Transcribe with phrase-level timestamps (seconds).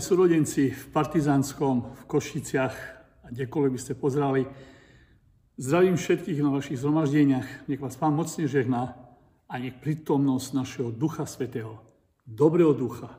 [0.00, 2.76] Milovaní súrodenci v Partizánskom, v Košiciach
[3.20, 4.48] a kdekoľvek by ste pozrali,
[5.60, 7.68] zdravím všetkých na vašich zhromaždeniach.
[7.68, 8.96] Nech vás Pán mocne žehná
[9.44, 11.84] a nech prítomnosť našeho Ducha Svetého,
[12.24, 13.12] dobrého ducha,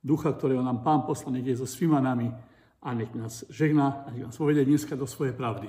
[0.00, 2.32] ducha, ktorého nám Pán poslal, nech je so svýma nami
[2.80, 5.68] a nech nás žehná a nech nás povede dneska do svojej pravdy.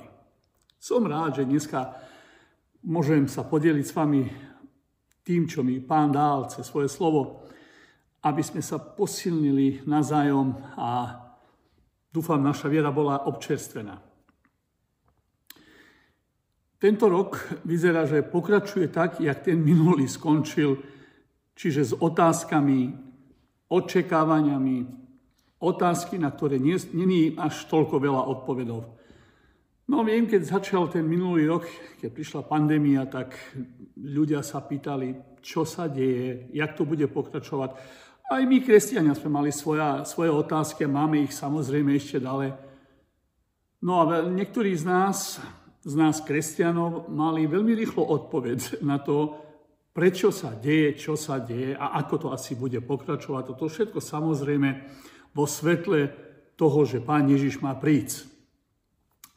[0.80, 2.00] Som rád, že dneska
[2.80, 4.24] môžem sa podeliť s vami
[5.20, 7.44] tým, čo mi Pán dal cez svoje slovo
[8.26, 11.14] aby sme sa posilnili nazájom a
[12.10, 14.02] dúfam, naša viera bola občerstvená.
[16.76, 20.82] Tento rok vyzerá, že pokračuje tak, jak ten minulý skončil,
[21.54, 22.92] čiže s otázkami,
[23.70, 24.76] očakávaniami,
[25.62, 28.92] otázky, na ktoré není až toľko veľa odpovedov.
[29.86, 31.64] No viem, keď začal ten minulý rok,
[32.02, 33.38] keď prišla pandémia, tak
[33.94, 37.70] ľudia sa pýtali, čo sa deje, jak to bude pokračovať.
[38.26, 42.58] Aj my, kresťania, sme mali svoja, svoje otázky a máme ich samozrejme ešte ďalej.
[43.86, 45.38] No a niektorí z nás,
[45.86, 49.38] z nás kresťanov, mali veľmi rýchlo odpoveď na to,
[49.94, 53.54] prečo sa deje, čo sa deje a ako to asi bude pokračovať.
[53.54, 54.68] Toto všetko samozrejme
[55.30, 56.10] vo svetle
[56.58, 58.26] toho, že Pán Ježiš má prísť.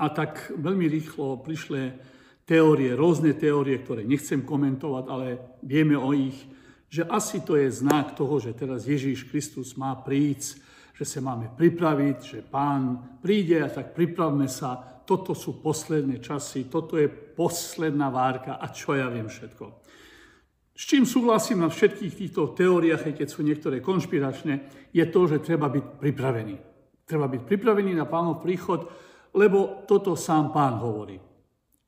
[0.01, 1.93] A tak veľmi rýchlo prišli
[2.41, 5.27] teórie, rôzne teórie, ktoré nechcem komentovať, ale
[5.61, 6.57] vieme o ich
[6.89, 10.57] že asi to je znak toho, že teraz Ježíš Kristus má prísť,
[10.97, 16.67] že sa máme pripraviť, že pán príde a tak pripravme sa, toto sú posledné časy,
[16.67, 19.65] toto je posledná várka a čo ja viem všetko.
[20.73, 24.53] S čím súhlasím na všetkých týchto teóriách, keď sú niektoré konšpiračné,
[24.89, 26.55] je to, že treba byť pripravený.
[27.05, 28.89] Treba byť pripravený na pánov príchod,
[29.37, 31.17] lebo toto sám pán hovorí.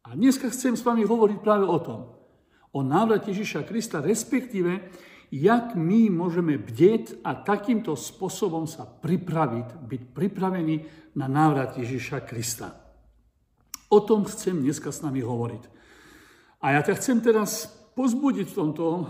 [0.06, 2.21] A dneska chcem s vami hovoriť práve o tom
[2.72, 4.92] o návrate Ježiša Krista, respektíve,
[5.32, 10.84] jak my môžeme bdieť a takýmto spôsobom sa pripraviť, byť pripravení
[11.16, 12.76] na návrat Ježiša Krista.
[13.92, 15.64] O tom chcem dneska s nami hovoriť.
[16.64, 19.06] A ja ťa chcem teraz pozbudiť v tomto, eh,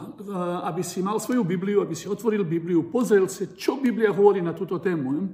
[0.66, 4.58] aby si mal svoju Bibliu, aby si otvoril Bibliu, pozrel si, čo Biblia hovorí na
[4.58, 5.30] túto tému.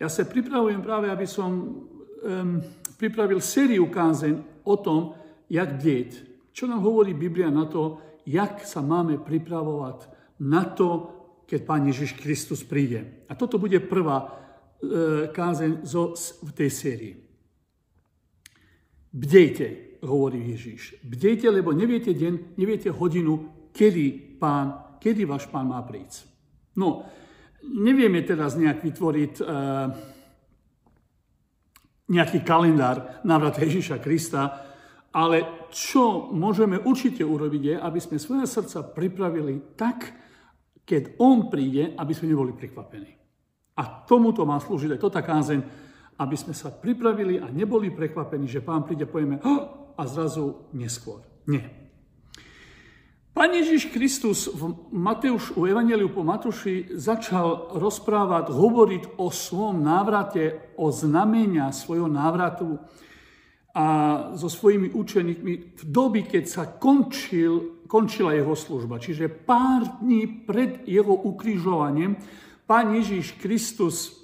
[0.00, 2.56] Ja sa pripravujem práve, aby som um,
[2.96, 5.12] pripravil sériu kázeň o tom,
[5.44, 6.29] jak bdieť.
[6.60, 7.96] Čo nám hovorí Biblia na to,
[8.28, 9.98] jak sa máme pripravovať
[10.44, 10.88] na to,
[11.48, 13.24] keď Pán Ježiš Kristus príde.
[13.24, 14.28] A toto bude prvá e,
[15.32, 16.12] kázeň zo,
[16.44, 17.14] v tej sérii.
[19.08, 21.00] Bdejte, hovorí Ježiš.
[21.00, 26.28] Bdejte, lebo neviete deň, neviete hodinu, kedy, pán, kedy váš pán má prísť.
[26.76, 27.08] No,
[27.64, 29.44] nevieme teraz nejak vytvoriť e,
[32.12, 34.68] nejaký kalendár návrata Ježiša Krista,
[35.08, 40.12] ale čo môžeme určite urobiť je, aby sme svoje srdca pripravili tak,
[40.84, 43.14] keď On príde, aby sme neboli prekvapení.
[43.78, 45.60] A tomuto má slúžiť aj toto kázeň,
[46.20, 51.24] aby sme sa pripravili a neboli prekvapení, že Pán príde, povieme oh, a zrazu neskôr.
[51.48, 51.80] Nie.
[53.30, 60.76] Pán Ježiš Kristus v Mateuš, u Evangeliu po Matúši začal rozprávať, hovoriť o svojom návrate,
[60.76, 62.76] o znamenia svojho návratu
[63.70, 63.86] a
[64.34, 68.98] so svojimi učeníkmi v doby, keď sa končil, končila jeho služba.
[68.98, 72.18] Čiže pár dní pred jeho ukrižovaním
[72.70, 74.14] pán Ježíš Kristus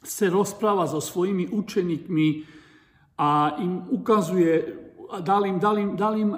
[0.00, 2.28] sa rozpráva so svojimi učeníkmi
[3.20, 4.72] a im ukazuje,
[5.20, 6.32] dal im, dal im, dal im,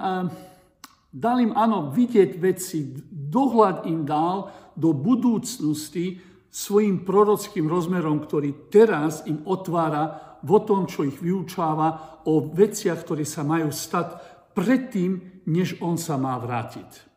[1.14, 6.18] dal im áno, vidieť veci, dohľad im dal do budúcnosti
[6.50, 13.24] svojim prorockým rozmerom, ktorý teraz im otvára o tom, čo ich vyučáva, o veciach, ktoré
[13.24, 14.20] sa majú stať
[14.52, 17.12] predtým, než on sa má vrátiť.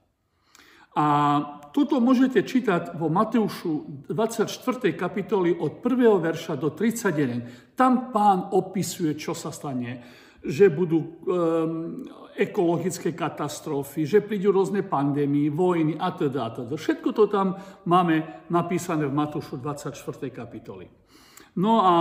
[0.97, 1.05] A
[1.69, 4.49] toto môžete čítať vo Mateušu 24.
[4.97, 6.25] kapitoli od 1.
[6.25, 7.77] verša do 31.
[7.77, 11.09] Tam pán opisuje, čo sa stane že budú um,
[12.37, 16.73] ekologické katastrofy, že prídu rôzne pandémie, vojny a teda a teda.
[16.77, 19.97] Všetko to tam máme napísané v Matúšu 24.
[20.29, 20.87] kapitoli.
[21.57, 21.93] No a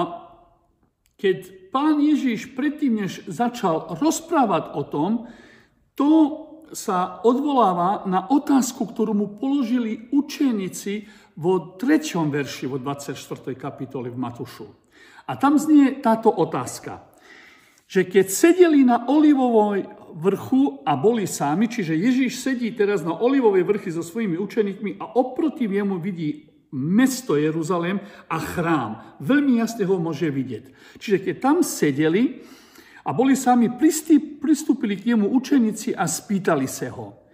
[1.16, 5.10] keď pán Ježiš predtým, než začal rozprávať o tom,
[5.96, 6.44] to
[6.76, 11.08] sa odvoláva na otázku, ktorú mu položili učeníci
[11.38, 12.16] vo 3.
[12.28, 13.16] verši, vo 24.
[13.56, 14.66] kapitole v Matušu.
[15.26, 17.06] A tam znie táto otázka,
[17.86, 19.86] že keď sedeli na olivovoj
[20.16, 25.14] vrchu a boli sami, čiže Ježíš sedí teraz na olivovej vrchy so svojimi učeníkmi a
[25.14, 27.96] oproti jemu vidí mesto Jeruzalém
[28.28, 29.16] a chrám.
[29.24, 30.64] Veľmi jasne ho môže vidieť.
[31.00, 32.44] Čiže keď tam sedeli
[33.00, 33.72] a boli sami,
[34.36, 37.24] pristúpili k nemu učeníci a spýtali sa ho.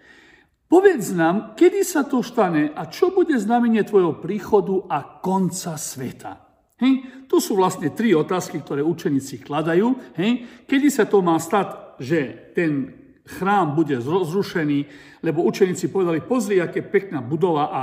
[0.70, 6.32] Povedz nám, kedy sa to stane a čo bude znamenie tvojho príchodu a konca sveta.
[6.80, 7.26] Hej?
[7.28, 10.16] To sú vlastne tri otázky, ktoré učeníci kladajú.
[10.16, 10.64] Hej?
[10.64, 12.18] Kedy sa to má stať, že
[12.56, 12.88] ten
[13.22, 14.78] chrám bude zrušený,
[15.22, 17.80] lebo učeníci povedali, pozri, aké pekná budova a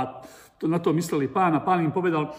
[0.60, 2.36] to, na to mysleli pán pán im povedal,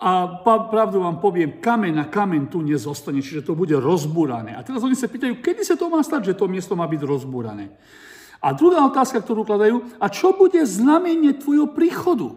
[0.00, 0.40] a
[0.72, 4.56] pravdu vám poviem, kameň na kameň tu nezostane, čiže to bude rozbúrané.
[4.56, 7.04] A teraz oni sa pýtajú, kedy sa to má stať, že to miesto má byť
[7.04, 7.68] rozbúrané.
[8.40, 12.32] A druhá otázka, ktorú kladajú, a čo bude znamenie tvojho príchodu?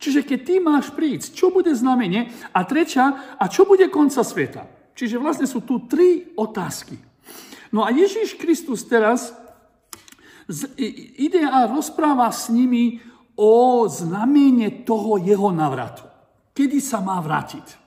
[0.00, 2.32] Čiže keď ty máš prísť, čo bude znamenie?
[2.56, 4.64] A tretia, a čo bude konca sveta?
[4.96, 6.96] Čiže vlastne sú tu tri otázky.
[7.68, 9.36] No a Ježíš Kristus teraz
[11.20, 13.04] ide a rozpráva s nimi
[13.42, 16.06] o znamenie toho jeho navratu.
[16.54, 17.82] Kedy sa má vrátiť?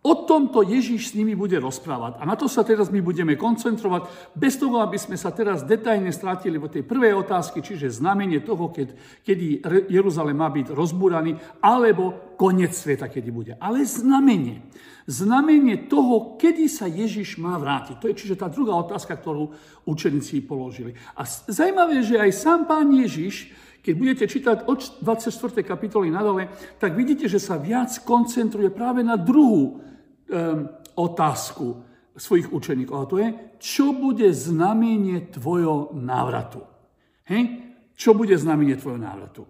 [0.00, 2.16] O tomto Ježíš s nimi bude rozprávať.
[2.16, 6.08] A na to sa teraz my budeme koncentrovať, bez toho, aby sme sa teraz detajne
[6.08, 9.60] strátili vo tej prvej otázky, čiže znamenie toho, keď, kedy
[9.92, 13.52] Jeruzalém má byť rozbúraný, alebo koniec sveta, kedy bude.
[13.60, 14.64] Ale znamenie.
[15.04, 18.00] Znamenie toho, kedy sa Ježíš má vrátiť.
[18.00, 19.52] To je čiže tá druhá otázka, ktorú
[19.84, 20.96] učeníci položili.
[21.12, 25.64] A zaujímavé, že aj sám pán Ježíš keď budete čítať od 24.
[25.64, 31.80] kapitoly nadole, tak vidíte, že sa viac koncentruje práve na druhú um, otázku
[32.16, 32.96] svojich učeníkov.
[32.96, 36.60] A to je, čo bude znamenie tvojho návratu.
[37.24, 37.72] Hej?
[37.96, 39.42] Čo bude znamenie tvojho návratu?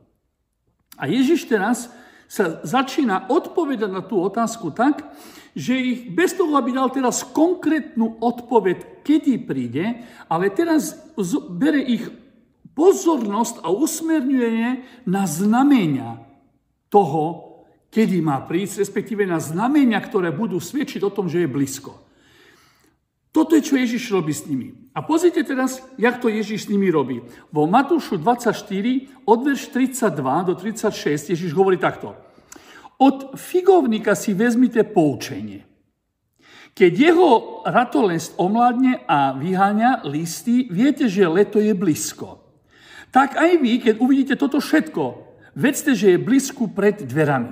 [0.94, 1.90] A Ježiš teraz
[2.30, 5.02] sa začína odpovedať na tú otázku tak,
[5.50, 10.94] že ich bez toho, aby dal teraz konkrétnu odpoveď, kedy príde, ale teraz
[11.50, 12.06] bere ich
[12.74, 14.66] pozornosť a usmerňuje
[15.06, 16.22] na znamenia
[16.90, 17.50] toho,
[17.90, 21.98] kedy má prísť, respektíve na znamenia, ktoré budú svedčiť o tom, že je blízko.
[23.30, 24.74] Toto je, čo Ježiš robí s nimi.
[24.90, 27.22] A pozrite teraz, jak to Ježiš s nimi robí.
[27.54, 28.66] Vo Matúšu 24,
[29.22, 32.18] od verš 32 do 36, Ježiš hovorí takto.
[32.98, 35.62] Od figovníka si vezmite poučenie.
[36.74, 42.39] Keď jeho ratolest omladne a vyháňa listy, viete, že leto je blízko.
[43.10, 45.02] Tak aj vy, keď uvidíte toto všetko,
[45.58, 47.50] vedzte, že je blízku pred dverami.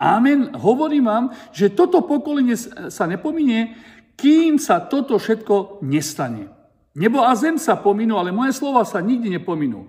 [0.00, 0.56] Amen.
[0.56, 2.56] Hovorím vám, že toto pokolenie
[2.90, 3.76] sa nepominie,
[4.16, 6.48] kým sa toto všetko nestane.
[6.96, 9.86] Nebo a zem sa pominú, ale moje slova sa nikdy nepominú.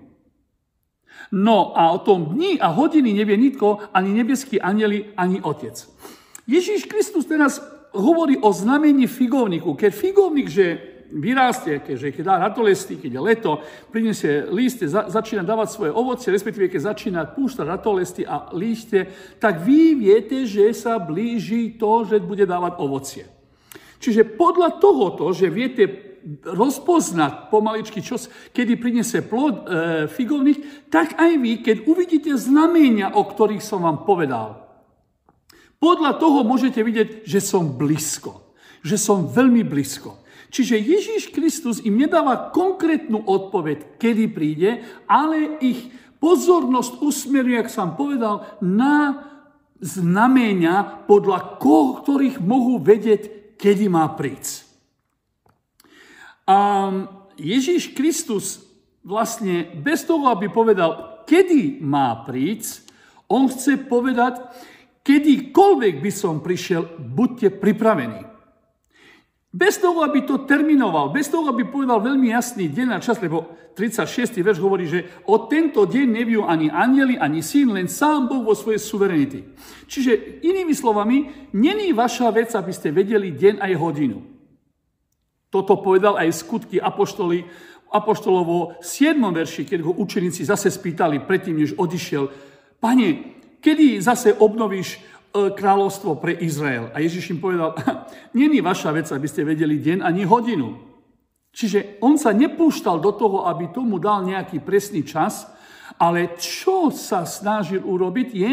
[1.32, 5.80] No a o tom dni a hodiny nevie nikto, ani nebeský anieli, ani otec.
[6.44, 7.58] Ježíš Kristus teraz
[7.96, 9.72] hovorí o znamení figovníku.
[9.74, 13.52] Keď figovník, že vyrástie, keďže keď dá ratolesty, keď je leto,
[13.92, 19.60] prinesie lístie, za, začína dávať svoje ovocie, respektíve keď začína púšťať ratolesty a lístie, tak
[19.60, 23.24] vy viete, že sa blíži to, že bude dávať ovocie.
[24.02, 28.14] Čiže podľa tohoto, že viete rozpoznať pomaličky, čo,
[28.54, 29.62] kedy prinesie plod e,
[30.06, 34.62] figovných, tak aj vy, keď uvidíte znamenia, o ktorých som vám povedal,
[35.82, 38.54] podľa toho môžete vidieť, že som blízko.
[38.86, 40.21] Že som veľmi blízko.
[40.52, 45.88] Čiže Ježíš Kristus im nedáva konkrétnu odpoveď, kedy príde, ale ich
[46.20, 49.16] pozornosť usmeruje, ak som povedal, na
[49.80, 54.68] znamenia, podľa ktorých mohú vedieť, kedy má prísť.
[56.44, 56.56] A
[57.40, 58.60] Ježíš Kristus
[59.00, 62.92] vlastne bez toho, aby povedal, kedy má prísť,
[63.24, 64.36] on chce povedať,
[65.00, 68.31] kedykoľvek by som prišiel, buďte pripravení.
[69.52, 73.52] Bez toho, aby to terminoval, bez toho, aby povedal veľmi jasný deň a čas, lebo
[73.76, 74.40] 36.
[74.40, 78.56] verš hovorí, že o tento deň neviú ani anieli, ani syn, len sám Boh vo
[78.56, 79.44] svojej suverenity.
[79.84, 81.16] Čiže inými slovami,
[81.52, 84.24] není vaša vec, aby ste vedeli deň aj hodinu.
[85.52, 87.44] Toto povedal aj skutky apoštoli,
[87.92, 89.20] apoštolovo 7.
[89.20, 92.32] verši, keď ho učeníci zase spýtali predtým, než odišiel,
[92.80, 93.08] Pane,
[93.60, 94.98] kedy zase obnovíš
[95.32, 96.92] kráľovstvo pre Izrael.
[96.92, 97.72] A Ježiš im povedal,
[98.36, 100.76] není vaša vec, aby ste vedeli deň ani hodinu.
[101.52, 105.44] Čiže on sa nepúšťal do toho, aby tomu dal nejaký presný čas,
[106.00, 108.50] ale čo sa snažil urobiť je,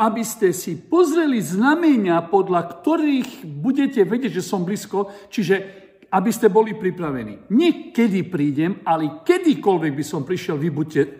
[0.00, 6.48] aby ste si pozreli znamenia, podľa ktorých budete vedieť, že som blízko, čiže aby ste
[6.52, 7.52] boli pripravení.
[7.52, 11.12] Nie kedy prídem, ale kedykoľvek by som prišiel, vy buďte um,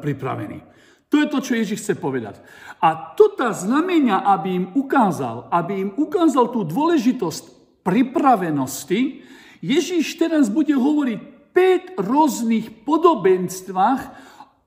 [0.00, 0.69] pripravení.
[1.10, 2.38] To je to, čo Ježiš chce povedať.
[2.78, 7.44] A toto znamenia, aby im ukázal, aby im ukázal tú dôležitosť
[7.82, 9.26] pripravenosti,
[9.60, 11.20] Ježiš teraz bude hovoriť
[11.52, 14.00] 5 rôznych podobenstvách,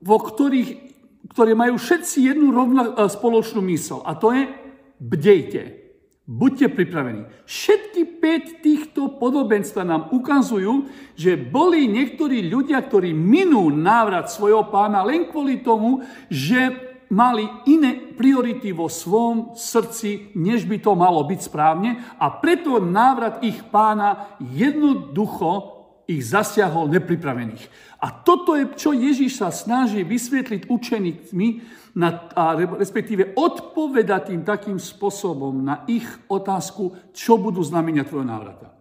[0.04, 0.70] vo ktorých,
[1.32, 4.04] ktoré majú všetci jednu rovna, e, spoločnú mysl.
[4.04, 4.44] A to je
[5.00, 5.83] bdejte.
[6.24, 7.28] Buďte pripravení.
[7.44, 15.04] Všetky 5 týchto podobenstva nám ukazujú, že boli niektorí ľudia, ktorí minú návrat svojho pána
[15.04, 16.00] len kvôli tomu,
[16.32, 16.72] že
[17.12, 23.44] mali iné priority vo svom srdci, než by to malo byť správne a preto návrat
[23.44, 25.73] ich pána jednoducho
[26.04, 27.64] ich zasiahol nepripravených.
[28.04, 31.48] A toto je, čo Ježíš sa snaží vysvetliť učeníkmi,
[31.94, 38.74] na, a respektíve odpovedať im takým spôsobom na ich otázku, čo budú znamenia tvojho návrata.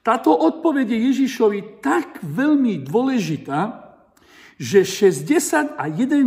[0.00, 3.90] Táto odpoveď je Ježišovi tak veľmi dôležitá,
[4.60, 5.80] že 61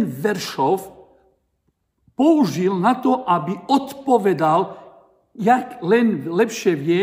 [0.10, 0.90] veršov
[2.18, 4.78] použil na to, aby odpovedal,
[5.38, 7.02] jak len lepšie vie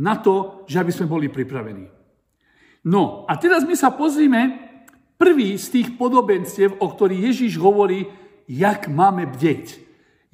[0.00, 2.01] na to, že aby sme boli pripravení.
[2.82, 4.58] No a teraz my sa pozrime
[5.14, 8.10] prvý z tých podobenstiev, o ktorých Ježiš hovorí,
[8.50, 9.78] jak máme bdeť.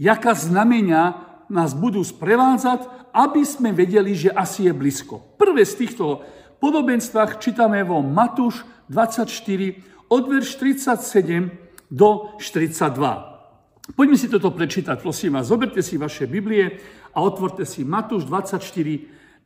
[0.00, 5.36] Jaká znamenia nás budú sprevádzať, aby sme vedeli, že asi je blízko.
[5.36, 6.24] Prvé z týchto
[6.60, 13.92] podobenstvách čítame vo Matúš 24 od verš 37 do 42.
[13.96, 15.48] Poďme si toto prečítať, prosím vás.
[15.48, 16.80] Zoberte si vaše Biblie
[17.12, 18.60] a otvorte si Matúš 24,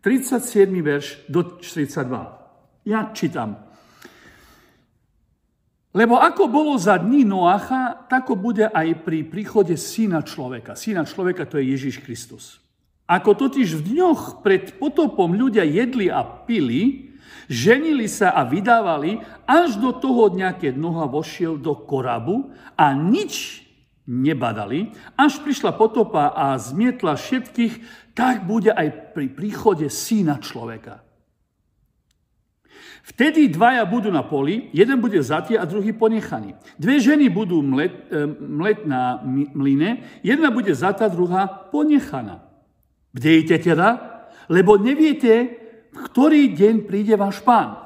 [0.03, 2.42] 37 verš do 42.
[2.83, 3.73] Ja čítam.
[5.93, 10.73] Lebo ako bolo za dní Noacha, tako bude aj pri príchode syna človeka.
[10.73, 12.65] Syna človeka to je Ježiš Kristus.
[13.05, 17.13] Ako totiž v dňoch pred potopom ľudia jedli a pili,
[17.45, 23.61] ženili sa a vydávali, až do toho dňa, keď Noha vošiel do korabu a nič
[24.09, 27.75] nebadali, až prišla potopa a zmietla všetkých,
[28.17, 31.05] tak bude aj pri príchode syna človeka.
[33.03, 36.55] Vtedy dvaja budú na poli, jeden bude zatý a druhý ponechaný.
[36.79, 39.19] Dve ženy budú mlet, e, mlet na
[39.55, 42.47] mline, jedna bude zatá, druhá ponechaná.
[43.11, 45.59] Bdejte teda, lebo neviete,
[45.91, 47.83] v ktorý deň príde váš pán.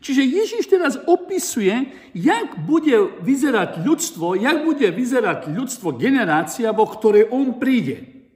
[0.00, 7.28] Čiže Ježíš teraz opisuje, jak bude vyzerať ľudstvo, jak bude vyzerať ľudstvo generácia, vo ktorej
[7.30, 8.26] on príde.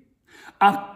[0.61, 0.95] A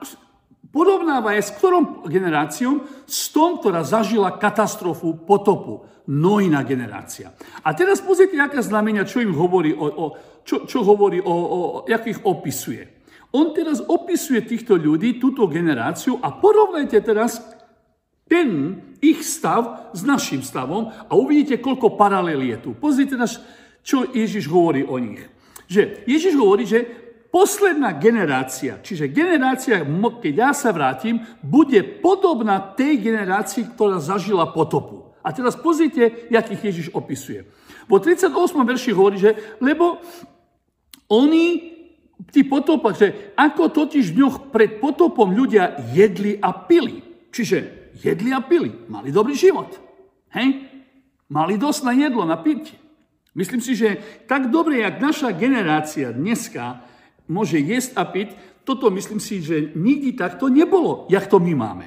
[0.69, 2.85] Porovnáva je s ktorom generáciou?
[3.09, 5.89] S tom, ktorá zažila katastrofu, potopu.
[6.09, 7.37] Nojná generácia.
[7.65, 10.07] A teraz pozrite, aké znamenia, čo im hovorí, o, o,
[10.41, 12.97] čo, čo hovorí o, o, jak ich opisuje.
[13.37, 17.45] On teraz opisuje týchto ľudí, túto generáciu a porovnajte teraz
[18.25, 22.71] ten ich stav s našim stavom a uvidíte, koľko paralel je tu.
[22.77, 23.41] Pozrite teraz,
[23.85, 25.21] čo Ježiš hovorí o nich.
[25.69, 29.85] Že Ježiš hovorí, že posledná generácia, čiže generácia,
[30.23, 35.13] keď ja sa vrátim, bude podobná tej generácii, ktorá zažila potopu.
[35.21, 37.45] A teraz pozrite, jak ich Ježiš opisuje.
[37.89, 38.33] Vo 38.
[38.65, 40.01] verši hovorí, že lebo
[41.09, 41.47] oni,
[42.29, 47.01] tí potopa, že ako totiž v dňoch pred potopom ľudia jedli a pili.
[47.33, 49.73] Čiže jedli a pili, mali dobrý život.
[50.33, 50.69] Hej?
[51.29, 52.77] Mali dosť na jedlo, na pitie.
[53.37, 56.83] Myslím si, že tak dobre, jak naša generácia dneska
[57.29, 61.87] môže jesť a piť, toto myslím si, že nikdy takto nebolo, jak to my máme.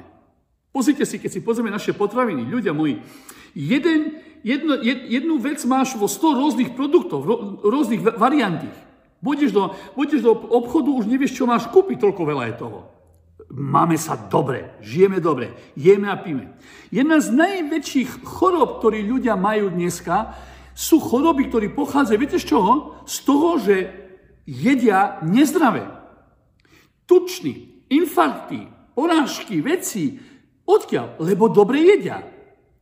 [0.72, 2.98] Pozrite si, keď si pozrieme naše potraviny, ľudia moji,
[3.52, 7.22] jeden, jedno, jed, jednu vec máš vo 100 rôznych produktov,
[7.60, 8.72] rôznych variantí.
[9.22, 12.80] Budeš do, budeš do obchodu, už nevieš, čo máš kúpiť, toľko veľa je toho.
[13.52, 16.56] Máme sa dobre, žijeme dobre, jeme a píme.
[16.88, 20.34] Jedna z najväčších chorob, ktoré ľudia majú dneska,
[20.72, 23.04] sú choroby, ktoré pochádzajú, viete z čoho?
[23.04, 24.01] Z toho, že
[24.46, 25.86] jedia nezdravé.
[27.06, 30.18] Tučný, infarkty, porážky, veci.
[30.62, 31.20] Odkiaľ?
[31.20, 32.22] Lebo dobre jedia.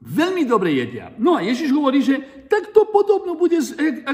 [0.00, 1.12] Veľmi dobre jedia.
[1.20, 2.16] No a Ježiš hovorí, že
[2.48, 4.12] tak to podobno bude s, e, e,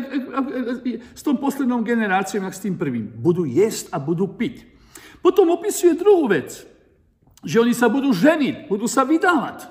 [0.83, 3.07] e, s tom poslednou generáciou, ako s tým prvým.
[3.15, 4.67] Budú jesť a budú piť.
[5.23, 6.67] Potom opisuje druhú vec,
[7.47, 9.71] že oni sa budú ženiť, budú sa vydávať.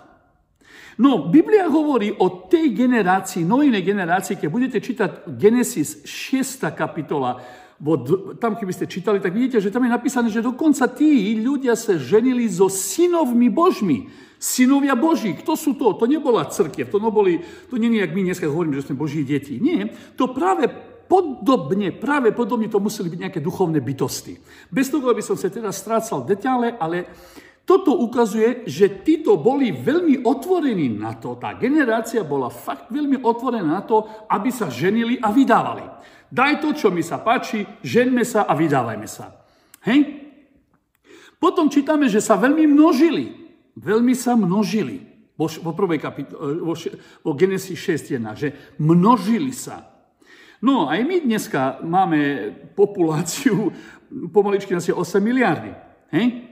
[0.95, 6.63] No, Biblia hovorí o tej generácii, novinej generácii, keď budete čítať Genesis 6.
[6.71, 7.43] kapitola,
[7.75, 7.99] bo
[8.39, 11.99] tam keby ste čítali, tak vidíte, že tam je napísané, že dokonca tí ľudia sa
[11.99, 14.07] ženili so synovmi Božmi.
[14.39, 15.33] Synovia Boží.
[15.35, 15.95] Kto sú to?
[15.95, 16.91] To nebola církev.
[16.91, 17.41] To, neboli,
[17.71, 19.57] to nie je, jak my dneska hovoríme, že sme Boží deti.
[19.59, 19.91] Nie.
[20.19, 20.69] To práve
[21.07, 24.37] podobne, práve podobne to museli byť nejaké duchovné bytosti.
[24.69, 27.09] Bez toho, aby som sa teraz strácal detaile, ale
[27.65, 33.81] toto ukazuje, že títo boli veľmi otvorení na to, tá generácia bola fakt veľmi otvorená
[33.81, 35.81] na to, aby sa ženili a vydávali.
[36.29, 39.33] Daj to, čo mi sa páči, ženme sa a vydávajme sa.
[39.81, 40.25] Hej?
[41.41, 43.33] Potom čítame, že sa veľmi množili.
[43.73, 45.01] Veľmi sa množili.
[45.35, 46.77] Vo, vo prvej kapitole, vo,
[47.25, 49.89] vo Genesis 6.1, že množili sa.
[50.63, 53.73] No, aj my dneska máme populáciu,
[54.31, 55.75] pomaličky asi 8 miliardy.
[56.13, 56.44] Hej?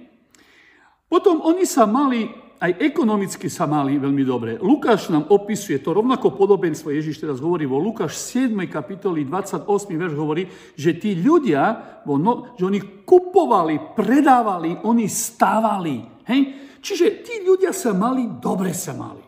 [1.13, 2.25] Potom oni sa mali,
[2.57, 4.57] aj ekonomicky sa mali veľmi dobre.
[4.57, 8.57] Lukáš nám opisuje to rovnako podobenstvo, Ježiš teraz hovorí vo Lukáš 7.
[8.65, 9.93] kapitoli 28.
[9.93, 16.25] verš hovorí, že tí ľudia, no, že oni kupovali, predávali, oni stávali.
[16.25, 16.41] Hej?
[16.81, 19.21] Čiže tí ľudia sa mali, dobre sa mali.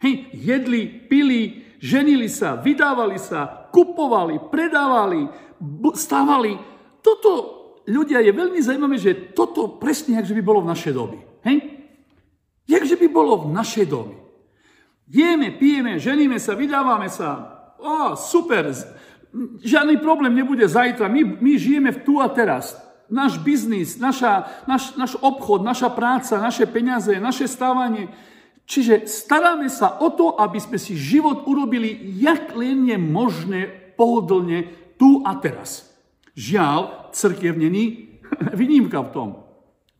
[0.00, 0.32] Hej?
[0.40, 5.28] Jedli, pili, ženili sa, vydávali sa, kupovali, predávali,
[5.92, 6.56] stávali.
[7.04, 7.59] Toto
[7.90, 11.18] ľudia, je veľmi zaujímavé, že toto presne, jak by bolo v našej doby.
[11.42, 11.56] Hej?
[12.70, 14.14] Jakže by bolo v našej dobe.
[15.10, 17.58] Jeme, pijeme, ženíme sa, vydávame sa.
[17.82, 18.70] Ó, super,
[19.58, 21.10] žiadny problém nebude zajtra.
[21.10, 22.78] My, my žijeme v tu a teraz.
[23.10, 28.06] Náš biznis, naša, naš, náš obchod, naša práca, naše peniaze, naše stávanie.
[28.70, 31.90] Čiže staráme sa o to, aby sme si život urobili,
[32.22, 33.66] jak len je možné,
[33.98, 35.89] pohodlne, tu a teraz.
[36.40, 38.16] Žiaľ, crkiev není
[38.58, 39.28] výnimka v tom.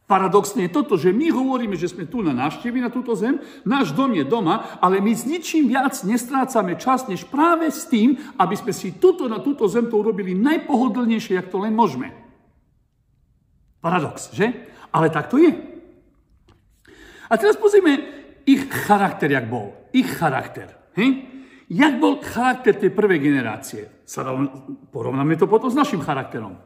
[0.08, 3.94] Paradoxne je toto, že my hovoríme, že sme tu na návštevy na túto zem, náš
[3.94, 8.58] dom je doma, ale my s ničím viac nestrácame čas, než práve s tým, aby
[8.58, 12.10] sme si tuto na túto zem to urobili najpohodlnejšie, jak to len môžeme.
[13.78, 14.50] Paradox, že?
[14.90, 15.54] Ale tak to je.
[17.30, 18.02] A teraz pozrieme
[18.42, 19.70] ich charakter, jak bol.
[19.94, 20.74] Ich charakter.
[20.98, 21.29] Hej?
[21.70, 24.02] Jak bol charakter tej prvej generácie?
[24.90, 26.58] Porovnáme to potom s našim charakterom.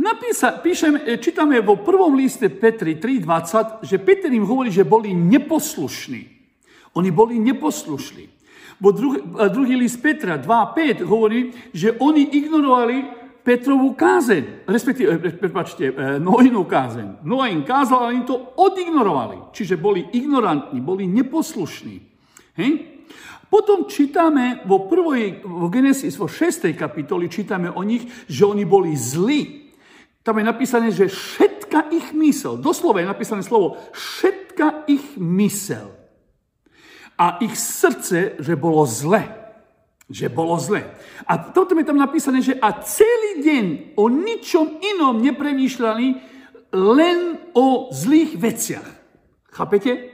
[0.00, 5.14] Napísa, píšem, e, čítame vo prvom liste Petri 3.20, že Peter im hovorí, že boli
[5.14, 6.22] neposlušní.
[6.98, 8.26] Oni boli neposlušní.
[8.82, 12.96] Vo druhý, e, druhý list Petra 2.5 hovorí, že oni ignorovali
[13.44, 17.22] Petrovú kázeň, respektíve, e, prepačte, Noinú kázeň.
[17.22, 19.54] Noa im kázal, ale oni to odignorovali.
[19.54, 21.96] Čiže boli ignorantní, boli neposlušní.
[22.58, 22.94] Hej?
[23.54, 26.74] Potom čítame vo prvej, vo Genesis, vo 6.
[26.74, 29.70] kapitoli, čítame o nich, že oni boli zlí.
[30.26, 35.94] Tam je napísané, že všetka ich mysel, doslova je napísané slovo, všetka ich mysel
[37.14, 39.22] a ich srdce, že bolo zle.
[40.10, 40.90] Že bolo zle.
[41.22, 46.06] A toto je tam napísané, že a celý deň o ničom inom nepremýšľali,
[46.74, 48.88] len o zlých veciach.
[49.54, 50.13] Chápete?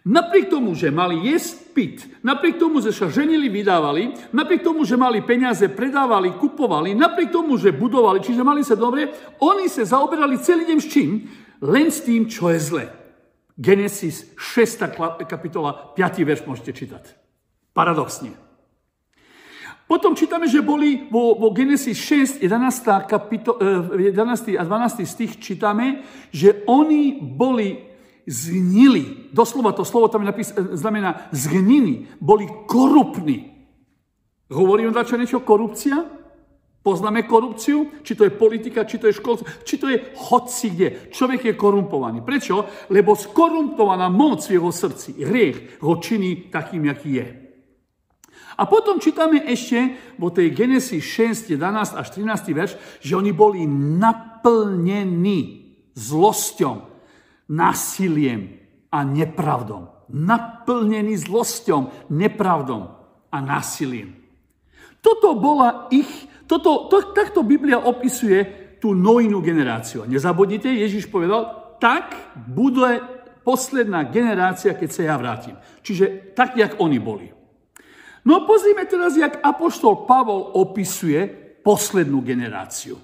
[0.00, 4.96] Napriek tomu, že mali jesť, piť, napriek tomu, že sa ženili, vydávali, napriek tomu, že
[4.96, 9.12] mali peniaze, predávali, kupovali, napriek tomu, že budovali, čiže mali sa dobre,
[9.44, 11.10] oni sa zaoberali celý deň s čím?
[11.60, 12.84] Len s tým, čo je zle.
[13.60, 14.88] Genesis 6.
[15.28, 16.24] kapitola, 5.
[16.24, 17.04] verš môžete čítať.
[17.76, 18.32] Paradoxne.
[19.84, 24.56] Potom čítame, že boli vo, vo Genesis 6, 11, kapito, 11.
[24.56, 25.04] a 12.
[25.04, 27.89] stých čítame, že oni boli
[28.30, 29.34] zhnili.
[29.34, 32.06] Doslova to slovo tam napís- znamená zhnili.
[32.22, 33.50] Boli korupní.
[34.50, 36.06] Hovorím dačo niečo korupcia?
[36.80, 38.00] Poznáme korupciu?
[38.00, 40.88] Či to je politika, či to je školstvo, či to je hoci kde.
[41.12, 42.24] Človek je korumpovaný.
[42.24, 42.64] Prečo?
[42.88, 47.26] Lebo skorumpovaná moc v jeho srdci, hriech, ho činí takým, aký je.
[48.56, 53.64] A potom čítame ešte vo tej Genesis 6, 11 až 13 verš, že oni boli
[54.00, 55.40] naplnení
[55.96, 56.89] zlosťom
[57.50, 58.54] násiliem
[58.94, 59.90] a nepravdom.
[60.10, 62.82] Naplnený zlosťom, nepravdom
[63.30, 64.14] a násilím.
[65.02, 66.08] Toto bola ich,
[66.46, 70.06] toto, to, takto Biblia opisuje tú nojnú generáciu.
[70.06, 73.00] Nezabudnite, Ježiš povedal, tak bude
[73.44, 75.56] posledná generácia, keď sa ja vrátim.
[75.80, 77.28] Čiže tak, jak oni boli.
[78.24, 81.24] No pozrime teraz, jak Apoštol Pavol opisuje
[81.64, 83.00] poslednú generáciu.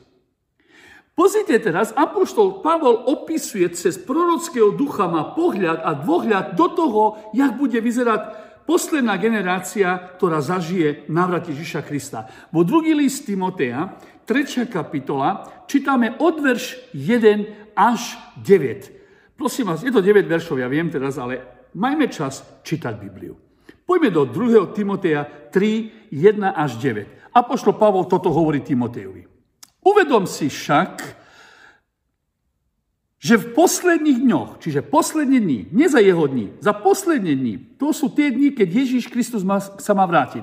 [1.16, 7.02] Pozrite teraz, Apoštol Pavol opisuje cez prorockého ducha, má pohľad a dvohľad do toho,
[7.32, 8.36] jak bude vyzerať
[8.68, 12.28] posledná generácia, ktorá zažije návrat Ježiša Krista.
[12.52, 13.96] Vo druhý list Timotea,
[14.28, 14.68] 3.
[14.68, 19.40] kapitola, čítame od verš 1 až 9.
[19.40, 21.40] Prosím vás, je to 9 veršov, ja viem teraz, ale
[21.72, 23.40] majme čas čítať Bibliu.
[23.88, 24.76] Poďme do 2.
[24.76, 27.32] Timoteja 3, 1 až 9.
[27.32, 29.35] Apoštol Pavol toto hovorí Timotejovi.
[29.86, 31.14] Uvedom si však,
[33.22, 37.94] že v posledných dňoch, čiže posledné dní, nie za jeho dní, za posledné dní, to
[37.94, 40.42] sú tie dni, keď Ježíš Kristus má, sa má vrátiť,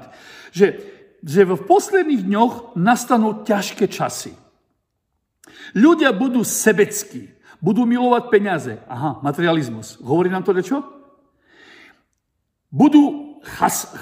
[0.56, 0.80] že,
[1.20, 4.32] že v posledných dňoch nastanú ťažké časy.
[5.76, 7.32] Ľudia budú sebeckí,
[7.64, 8.74] budú milovať peniaze.
[8.88, 10.00] Aha, materializmus.
[10.04, 10.84] Hovorí nám to čo?
[12.72, 13.38] Budú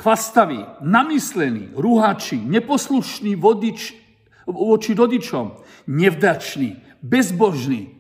[0.01, 4.00] chvastaví, namyslení, rúhači, neposlušní vodič,
[4.47, 7.91] voči rodičom, nevdačný, bezbožný,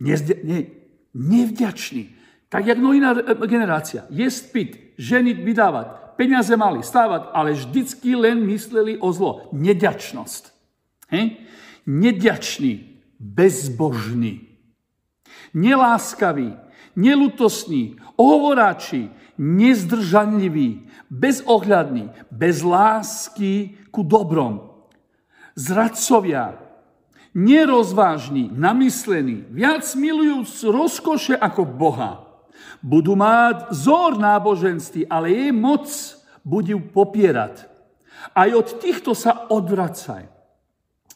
[0.00, 0.60] nezde, ne,
[1.14, 2.14] nevďačný.
[2.48, 3.14] Tak jak iná
[3.50, 4.06] generácia.
[4.14, 9.50] Jesť, piť, ženiť, vydávať, peniaze mali, stávať, ale vždycky len mysleli o zlo.
[9.50, 10.42] Neďačnosť.
[11.10, 11.42] Hej?
[11.86, 14.54] Neďačný, bezbožný.
[15.54, 16.54] neláskaví,
[16.96, 24.73] nelutosní, ohovoráči, nezdržanliví, bezohľadní, bez lásky ku dobrom,
[25.54, 26.58] zradcovia,
[27.34, 32.12] nerozvážni, namyslení, viac milujúc rozkoše ako Boha.
[32.84, 35.88] Budú mať zor náboženství, ale jej moc
[36.44, 37.66] budú popierať.
[38.36, 40.33] Aj od týchto sa odvracaj.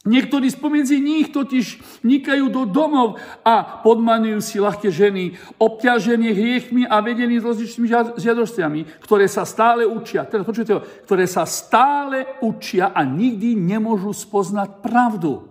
[0.07, 7.03] Niektorí spomedzi nich totiž vnikajú do domov a podmanujú si ľahké ženy, obťaženie hriechmi a
[7.03, 10.23] vedení s rozličnými žiadostiami, ktoré sa stále učia.
[10.23, 15.43] Teraz počujte, ktoré sa stále učia a nikdy nemôžu spoznať pravdu.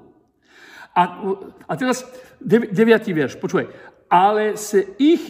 [0.96, 1.02] A,
[1.68, 2.08] a teraz
[2.72, 3.68] deviatý verš, počúvaj.
[4.08, 5.28] Ale, se ich,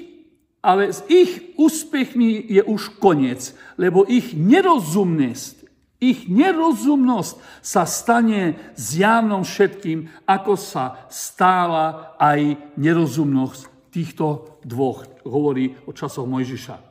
[0.62, 5.57] ale s ich úspechmi je už koniec, lebo ich nerozumnosť
[5.98, 15.92] ich nerozumnosť sa stane zjavnom všetkým, ako sa stála aj nerozumnosť týchto dvoch, hovorí o
[15.94, 16.88] časoch Mojžiša.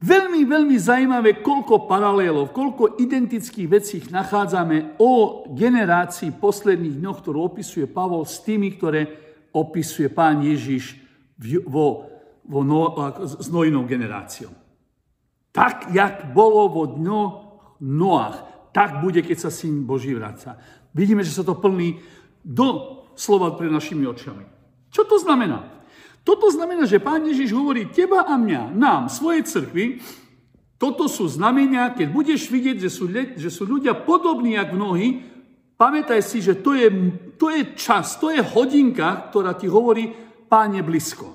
[0.00, 7.84] Veľmi, veľmi zaujímavé, koľko paralélov, koľko identických vecí nachádzame o generácii posledných dňoch, ktorú opisuje
[7.84, 9.04] Pavol s tými, ktoré
[9.52, 10.96] opisuje pán Ježiš
[11.68, 12.08] vo,
[12.48, 14.59] vo no, s Nojinou generáciou.
[15.50, 17.32] Tak, jak bolo vo dňoch
[17.82, 18.38] Noach,
[18.70, 20.54] tak bude, keď sa Syn Boží vráca.
[20.94, 21.98] Vidíme, že sa to plní
[22.44, 24.46] do slova pred našimi očami.
[24.90, 25.66] Čo to znamená?
[26.22, 29.98] Toto znamená, že Pán Ježiš hovorí teba a mňa, nám, svojej cirkvi,
[30.80, 33.04] toto sú znamenia, keď budeš vidieť, že sú,
[33.36, 35.24] že sú ľudia podobní, jak mnohí,
[35.76, 36.88] pamätaj si, že to je,
[37.36, 40.12] to je čas, to je hodinka, ktorá ti hovorí,
[40.50, 41.26] Pán je blízko.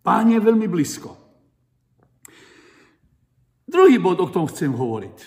[0.00, 1.19] Pán je veľmi blízko.
[3.70, 5.18] Druhý bod, o ktorom chcem hovoriť.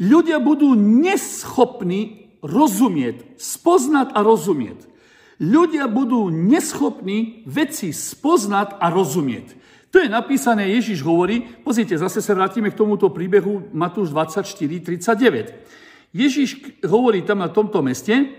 [0.00, 4.88] Ľudia budú neschopní rozumieť, spoznať a rozumieť.
[5.36, 9.52] Ľudia budú neschopní veci spoznať a rozumieť.
[9.92, 14.48] To je napísané, Ježiš hovorí, pozrite, zase sa vrátime k tomuto príbehu Matúš 24,
[14.80, 16.16] 39.
[16.16, 18.32] Ježiš hovorí tam na tomto meste,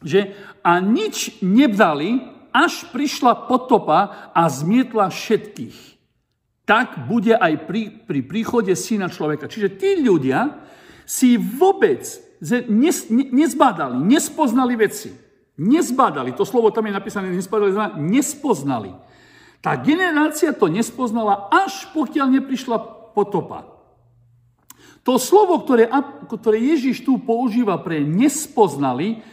[0.00, 0.32] že
[0.64, 2.22] a nič nebdali,
[2.54, 5.97] až prišla potopa a zmietla všetkých
[6.68, 9.48] tak bude aj pri, pri príchode syna človeka.
[9.48, 10.60] Čiže tí ľudia
[11.08, 12.04] si vôbec
[12.68, 15.08] nes, ne, nezbádali, nespoznali veci.
[15.56, 18.92] Nezbádali, to slovo tam je napísané, znamená nespoznali.
[19.64, 22.76] Tá generácia to nespoznala, až pokiaľ neprišla
[23.16, 23.66] potopa.
[25.08, 25.88] To slovo, ktoré,
[26.28, 29.24] ktoré Ježiš tu používa pre nespoznali,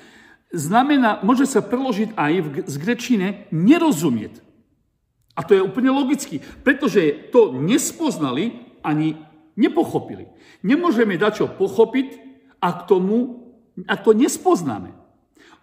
[0.55, 2.31] znamená, môže sa preložiť aj
[2.63, 4.44] z grečine nerozumieť.
[5.35, 9.19] A to je úplne logicky, pretože to nespoznali ani
[9.59, 10.31] nepochopili.
[10.63, 12.07] Nemôžeme dať čo pochopiť,
[12.63, 13.43] ak, tomu,
[13.83, 14.95] ak to nespoznáme.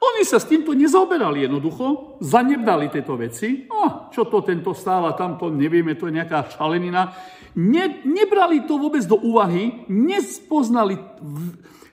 [0.02, 3.70] Oni sa s týmto nezaoberali jednoducho, zanebdali tieto veci.
[3.70, 7.14] Oh, čo to tento stáva, tamto nevieme, to je nejaká šalenina.
[7.54, 10.98] Ne, nebrali to vôbec do úvahy, nespoznali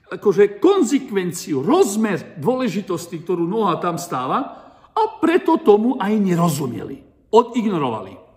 [0.10, 4.58] akože konzekvenciu, rozmer dôležitosti, ktorú noha tam stáva
[4.89, 8.30] a preto tomu aj nerozumieli odignorovali.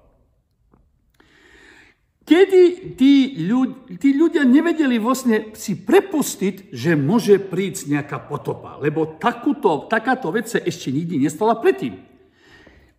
[2.23, 9.19] Kedy tí, ľud, tí ľudia nevedeli vlastne si prepustiť, že môže prísť nejaká potopa, lebo
[9.19, 11.99] takúto, takáto vec sa ešte nikdy nestala predtým.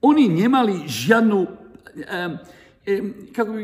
[0.04, 1.40] Oni nemali žiadnu,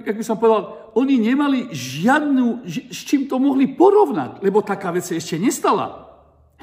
[0.08, 5.04] jak by som povedal, oni nemali žiadnu, s čím to mohli porovnať, lebo taká vec
[5.04, 6.08] sa ešte nestala.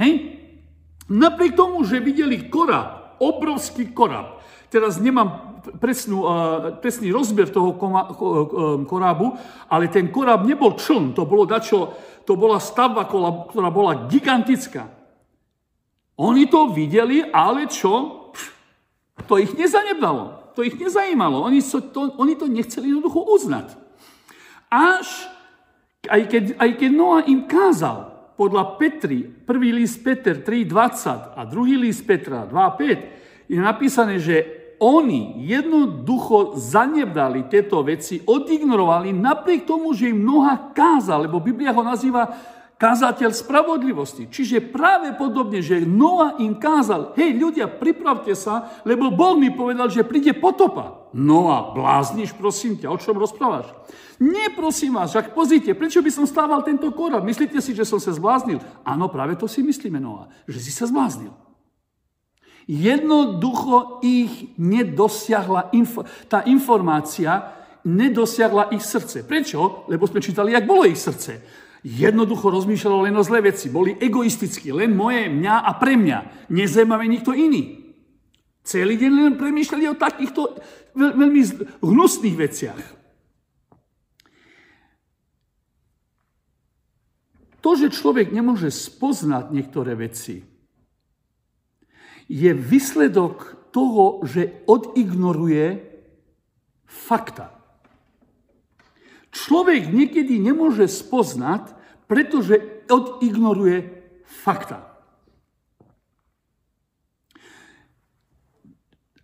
[0.01, 0.41] Hej?
[1.13, 4.36] Napriek tomu, že videli korab, obrovský korab,
[4.71, 6.27] teraz nemám presnú,
[6.79, 7.75] presný rozber toho
[8.87, 9.35] korábu,
[9.67, 11.95] ale ten koráb nebol čln, to, bolo dačo,
[12.27, 14.91] to bola stavba, ktorá bola gigantická.
[16.17, 18.27] Oni to videli, ale čo?
[19.29, 20.55] To ich nezanedbalo.
[20.57, 21.45] To ich nezajímalo.
[21.45, 23.77] Oni, so, to, oni to nechceli jednoducho uznať.
[24.73, 25.29] Až,
[26.09, 31.81] aj keď, aj keď Noa im kázal, podľa Petri, prvý list Peter 3.20 a druhý
[31.81, 34.37] list Petra 2.5, je napísané, že
[34.77, 41.81] oni jednoducho zanebdali tieto veci, odignorovali napriek tomu, že im mnoha kázal, lebo Biblia ho
[41.81, 42.29] nazýva
[42.77, 44.29] kázateľ spravodlivosti.
[44.29, 49.89] Čiže práve podobne, že Noa im kázal, hej ľudia, pripravte sa, lebo Boh mi povedal,
[49.89, 51.09] že príde potopa.
[51.17, 53.73] Noa, blázniš, prosím ťa, o čom rozprávaš?
[54.21, 57.25] Nie, prosím vás, však pozrite, prečo by som stával tento korab?
[57.25, 58.61] Myslíte si, že som sa zbláznil?
[58.85, 61.46] Áno, práve to si myslíme, Noa, že si sa zbláznil.
[62.67, 65.71] Jednoducho ich nedosiahla,
[66.27, 67.55] tá informácia
[67.87, 69.23] nedosiahla ich srdce.
[69.23, 69.87] Prečo?
[69.87, 71.39] Lebo sme čítali, jak bolo ich srdce.
[71.87, 73.71] Jednoducho rozmýšľalo len o zlé veci.
[73.71, 76.51] Boli egoistickí, len moje, mňa a pre mňa.
[76.51, 77.95] Nezaujímavé nikto iný.
[78.67, 80.59] Celý deň len premýšľali o takýchto
[80.99, 81.43] veľ, veľmi
[81.87, 82.83] hnusných veciach.
[87.63, 90.43] To, že človek nemôže spoznať niektoré veci,
[92.27, 95.83] je výsledok toho, že odignoruje
[96.87, 97.55] fakta.
[99.31, 101.77] Človek niekedy nemôže spoznať,
[102.09, 103.85] pretože odignoruje
[104.25, 104.97] fakta.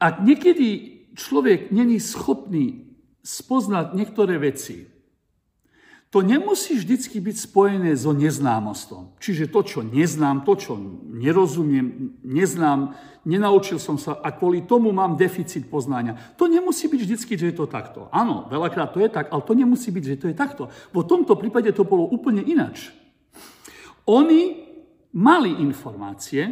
[0.03, 4.92] Ak niekedy človek není schopný spoznať niektoré veci,
[6.13, 9.17] to nemusí vždycky byť spojené so neznámostom.
[9.17, 10.77] Čiže to, čo neznám, to, čo
[11.09, 12.93] nerozumiem, neznám,
[13.25, 16.21] nenaučil som sa a kvôli tomu mám deficit poznania.
[16.37, 18.13] To nemusí byť vždycky, že je to takto.
[18.13, 20.69] Áno, veľakrát to je tak, ale to nemusí byť, že to je takto.
[20.93, 22.93] V tomto prípade to bolo úplne inač.
[24.05, 24.69] Oni
[25.17, 26.45] mali informácie,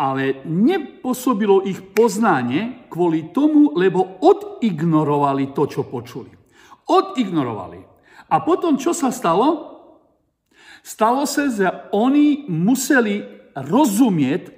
[0.00, 6.32] ale nepôsobilo ich poznanie kvôli tomu, lebo odignorovali to, čo počuli.
[6.88, 7.91] Odignorovali.
[8.32, 9.76] A potom, čo sa stalo?
[10.80, 13.20] Stalo sa, že oni museli
[13.52, 14.48] rozumieť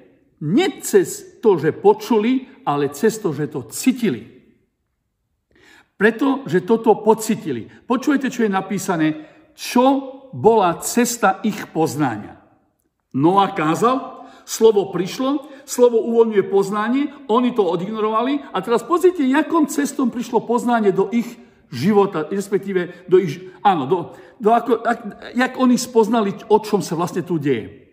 [0.46, 4.30] nie cez to, že počuli, ale cez to, že to cítili.
[5.98, 7.66] Preto, že toto pocitili.
[7.66, 9.08] Počujete, čo je napísané?
[9.58, 9.84] Čo
[10.30, 12.38] bola cesta ich poznania?
[13.14, 20.10] Noa kázal, slovo prišlo, slovo uvoľňuje poznanie, oni to odignorovali a teraz pozrite, jakom cestom
[20.10, 21.38] prišlo poznanie do ich
[21.74, 23.98] života, respektíve do ich, áno, do,
[24.38, 24.98] do ako, ak,
[25.34, 27.84] jak oni spoznali, o čom sa vlastne tu deje.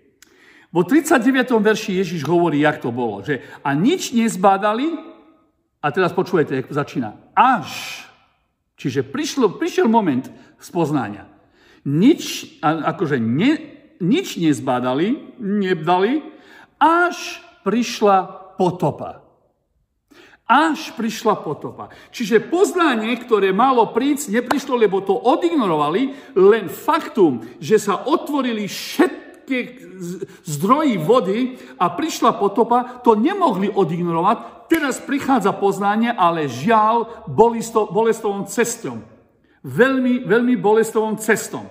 [0.72, 1.52] Vo 39.
[1.60, 4.96] verši Ježiš hovorí, jak to bolo, že a nič nezbádali,
[5.82, 8.06] a teraz počujete, ako začína, až,
[8.78, 10.30] čiže prišlo, prišiel moment
[10.62, 11.28] spoznania.
[11.84, 13.58] Nič, akože ne,
[13.98, 16.22] nič nezbádali, nebdali,
[16.78, 19.20] až prišla potopa
[20.52, 21.88] až prišla potopa.
[22.12, 29.80] Čiže poznanie, ktoré malo prísť, neprišlo, lebo to odignorovali, len faktum, že sa otvorili všetky
[30.44, 34.68] zdroji vody a prišla potopa, to nemohli odignorovať.
[34.68, 37.28] Teraz prichádza poznanie, ale žiaľ
[37.92, 39.08] bolestovom cestom.
[39.64, 41.64] Veľmi, veľmi bolestovom cestom.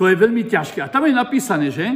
[0.00, 0.80] To je veľmi ťažké.
[0.80, 1.92] A tam je napísané, že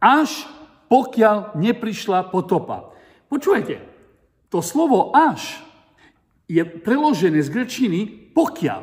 [0.00, 0.48] až
[0.88, 2.87] pokiaľ neprišla potopa.
[3.28, 3.84] Počujete,
[4.48, 5.60] to slovo až
[6.48, 8.00] je preložené z grečiny
[8.32, 8.82] pokiaľ.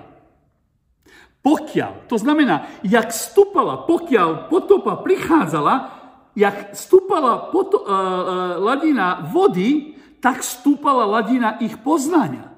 [1.46, 2.10] Pokiaľ.
[2.10, 5.94] To znamená, jak stúpala, pokiaľ potopa prichádzala,
[6.34, 7.94] jak stúpala poto, uh, uh,
[8.58, 12.55] ladina vody, tak stúpala ladina ich poznania.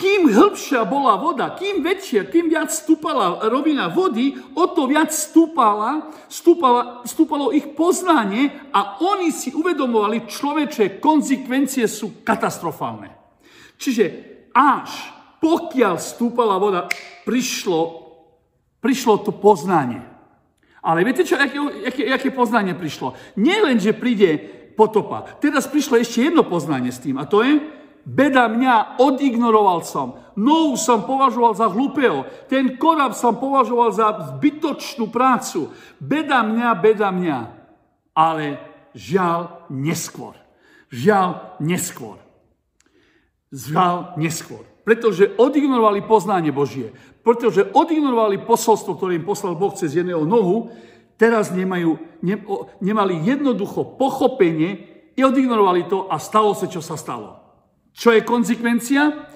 [0.00, 6.08] Kým hĺbšia bola voda, kým väčšia, kým viac stúpala rovina vody, o to viac stúpala,
[6.24, 13.12] stúpala, stúpalo ich poznanie a oni si uvedomovali, človeče, konzekvencie sú katastrofálne.
[13.76, 14.04] Čiže
[14.56, 14.88] až
[15.44, 16.88] pokiaľ stúpala voda,
[17.28, 17.80] prišlo,
[18.80, 20.00] prišlo to poznanie.
[20.80, 21.60] Ale viete čo, aké,
[21.92, 23.12] aké, aké poznanie prišlo?
[23.36, 24.40] Nie len, že príde
[24.72, 25.28] potopa.
[25.44, 30.16] Teraz prišlo ešte jedno poznanie s tým a to je, Beda mňa, odignoroval som.
[30.40, 32.24] Novu som považoval za hlupého.
[32.48, 35.68] Ten korab som považoval za zbytočnú prácu.
[36.00, 37.38] Beda mňa, beda mňa.
[38.16, 38.56] Ale
[38.96, 40.34] žiaľ neskôr.
[40.88, 42.18] Žiaľ neskôr.
[43.52, 44.64] Žiaľ neskôr.
[44.82, 46.94] Pretože odignorovali poznanie Božie.
[47.20, 50.72] Pretože odignorovali posolstvo, ktoré im poslal Boh cez jedného nohu,
[51.20, 52.40] teraz nemajú, ne,
[52.80, 57.39] nemali jednoducho pochopenie i odignorovali to a stalo sa, čo sa stalo.
[57.94, 59.30] Čo je konzekvencia?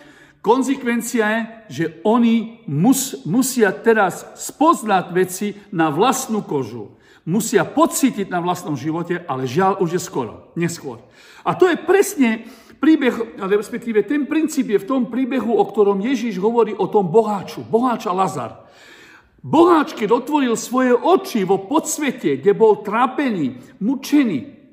[0.45, 1.41] Konzekvencia je,
[1.73, 6.93] že oni mus, musia teraz spoznať veci na vlastnú kožu.
[7.25, 11.01] Musia pocítiť na vlastnom živote, ale žiaľ už je skoro, neskôr.
[11.49, 12.45] A to je presne
[12.77, 17.65] príbeh, respektíve ten princíp je v tom príbehu, o ktorom Ježíš hovorí o tom boháču,
[17.65, 18.69] boháča Lazar.
[19.41, 24.64] Boháč, keď otvoril svoje oči vo podsvete, kde bol trápený, mučený,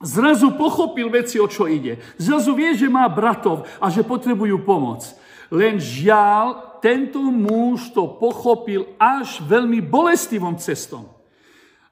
[0.00, 2.00] Zrazu pochopil veci, o čo ide.
[2.16, 5.04] Zrazu vie, že má bratov a že potrebujú pomoc.
[5.52, 11.04] Len žiaľ, tento muž to pochopil až veľmi bolestivom cestom.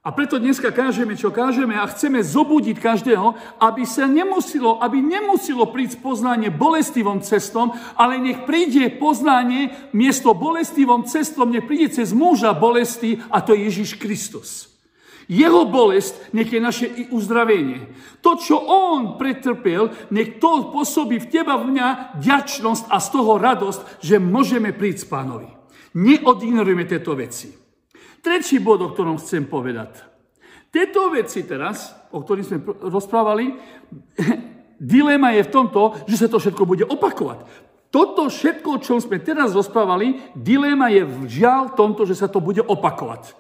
[0.01, 5.69] A preto dneska kážeme, čo kážeme a chceme zobudiť každého, aby sa nemusilo, aby nemusilo
[5.69, 12.57] prísť poznanie bolestivom cestom, ale nech príde poznanie miesto bolestivom cestom, nech príde cez muža
[12.57, 14.68] bolesti a to je Ježiš Kristus.
[15.29, 17.93] Jeho bolest nech je naše uzdravenie.
[18.25, 23.37] To, čo on pretrpel, nech to pôsobí v teba, v mňa ďačnosť a z toho
[23.37, 25.53] radosť, že môžeme prísť pánovi.
[26.01, 27.53] Neodignorujeme tieto veci.
[28.25, 30.01] Tretí bod, o ktorom chcem povedať.
[30.73, 33.53] Tieto veci teraz, o ktorých sme rozprávali,
[34.81, 37.69] dilema je v tomto, že sa to všetko bude opakovať.
[37.93, 42.61] Toto všetko, o čom sme teraz rozprávali, dilema je žiaľ tomto, že sa to bude
[42.61, 43.33] opakovať.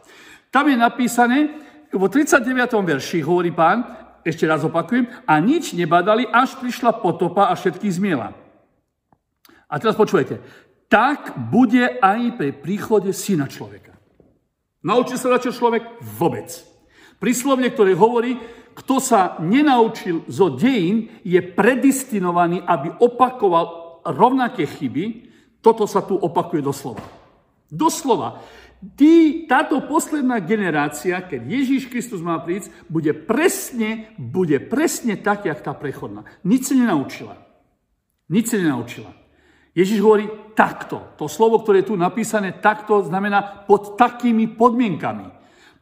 [0.49, 2.45] Tam je napísané, vo 39.
[2.85, 3.85] verši hovorí pán,
[4.27, 8.37] ešte raz opakujem, a nič nebadali, až prišla potopa a všetkých zmiela.
[9.69, 10.41] A teraz počujete,
[10.89, 13.93] tak bude aj pri príchode syna človeka.
[14.85, 16.01] Naučí sa čo človek?
[16.17, 16.49] Vôbec.
[17.21, 18.39] Príslovne, ktoré hovorí,
[18.79, 26.63] kto sa nenaučil zo dejín, je predistinovaný, aby opakoval rovnaké chyby, toto sa tu opakuje
[26.63, 27.03] doslova.
[27.69, 28.41] Doslova.
[28.79, 35.59] Tí, táto posledná generácia, keď Ježíš Kristus má prísť, bude presne, bude presne tak, jak
[35.59, 36.23] tá prechodná.
[36.47, 37.35] Nič sa nenaučila.
[38.31, 39.11] Nič sa nenaučila.
[39.75, 41.15] Ježíš hovorí takto.
[41.19, 45.27] To slovo, ktoré je tu napísané takto, znamená pod takými podmienkami.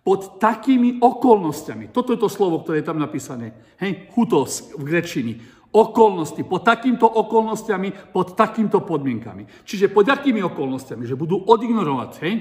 [0.01, 1.93] Pod takými okolnostiami.
[1.93, 3.77] Toto je to slovo, ktoré je tam napísané.
[3.77, 5.37] Hej, hutos v grečini
[5.77, 9.45] okolnosti, pod takýmto okolnostiami, pod takýmto podmienkami.
[9.69, 11.05] Čiže pod akými okolnostiami?
[11.05, 12.35] Že budú odignorovať, hej?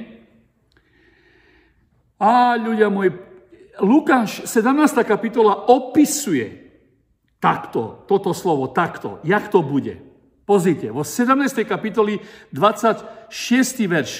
[2.20, 3.12] A ľudia moji,
[3.84, 5.04] Lukáš 17.
[5.04, 6.48] kapitola opisuje
[7.40, 10.00] takto, toto slovo, takto, jak to bude.
[10.46, 11.66] Pozrite, vo 17.
[11.66, 12.22] kapitoli
[12.54, 13.32] 26.
[13.90, 14.12] verš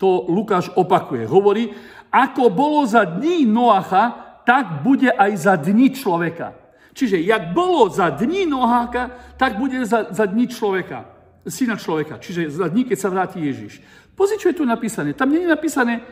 [0.00, 1.28] to Lukáš opakuje.
[1.28, 1.76] Hovorí,
[2.08, 4.16] ako bolo za dní Noacha,
[4.48, 6.56] tak bude aj za dní človeka.
[6.96, 11.06] Čiže jak bolo za dní Noháka, tak bude za, za dní človeka,
[11.46, 12.18] syna človeka.
[12.18, 13.80] Čiže za dní, keď sa vráti Ježiš.
[14.18, 15.14] Pozri, čo je tu napísané.
[15.14, 16.02] Tam nie je napísané,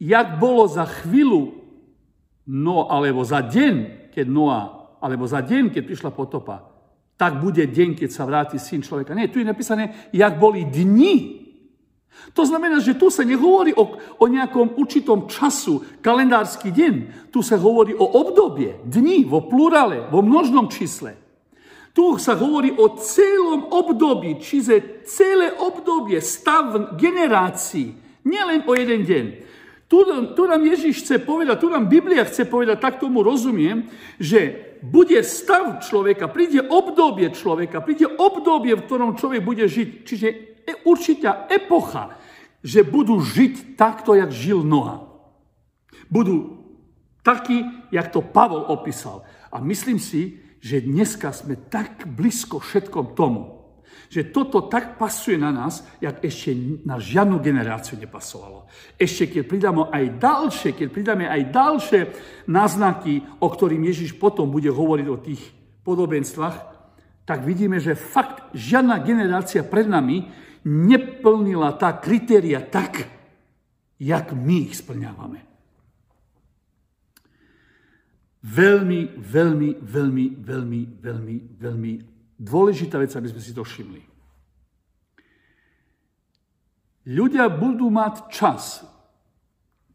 [0.00, 1.54] jak bolo za chvíľu,
[2.48, 4.60] no alebo za deň, keď Noá,
[4.98, 6.66] alebo za deň, keď prišla potopa.
[7.20, 9.12] Tak bude deň, keď sa vráti syn človeka.
[9.12, 11.40] Nie, tu je napísané, jak boli dni
[12.34, 16.94] to znamená, že tu sa nehovorí o, o nejakom určitom času, kalendársky deň.
[17.32, 21.16] Tu sa hovorí o obdobie, dni, vo plurále, vo množnom čísle.
[21.90, 29.26] Tu sa hovorí o celom období, čiže celé obdobie, stav generácií, nielen o jeden deň.
[29.90, 29.98] Tu,
[30.38, 33.90] tu nám Ježiš chce povedať, tu nám Biblia chce povedať, tak tomu rozumiem,
[34.22, 39.88] že bude stav človeka, príde obdobie človeka, príde obdobie, v ktorom človek bude žiť.
[40.06, 40.28] Čiže
[40.62, 42.14] je určitá epocha,
[42.62, 45.10] že budú žiť takto, jak žil Noa.
[46.06, 46.62] Budú
[47.26, 49.26] takí, jak to Pavol opísal.
[49.50, 53.59] A myslím si, že dneska sme tak blízko všetkom tomu,
[54.10, 58.66] že toto tak pasuje na nás, jak ešte na žiadnu generáciu nepasovalo.
[58.98, 62.00] Ešte keď pridáme aj ďalšie, keď pridáme aj ďalšie
[62.50, 65.42] náznaky, o ktorým Ježiš potom bude hovoriť o tých
[65.86, 66.56] podobenstvách,
[67.22, 70.26] tak vidíme, že fakt žiadna generácia pred nami
[70.66, 73.06] neplnila tá kritéria tak,
[74.02, 75.46] jak my ich splňávame.
[78.42, 81.92] Veľmi, veľmi, veľmi, veľmi, veľmi, veľmi
[82.40, 84.00] dôležitá vec, aby sme si to všimli.
[87.12, 88.84] Ľudia budú mať čas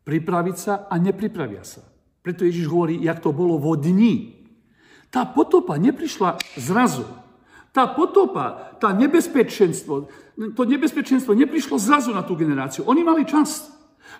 [0.06, 1.82] pripraviť sa a nepripravia sa.
[2.22, 4.46] Preto Ježiš hovorí, jak to bolo vo dni.
[5.10, 7.06] Tá potopa neprišla zrazu.
[7.74, 10.08] Tá potopa, tá nebezpečenstvo,
[10.56, 12.88] to nebezpečenstvo neprišlo zrazu na tú generáciu.
[12.88, 13.68] Oni mali čas.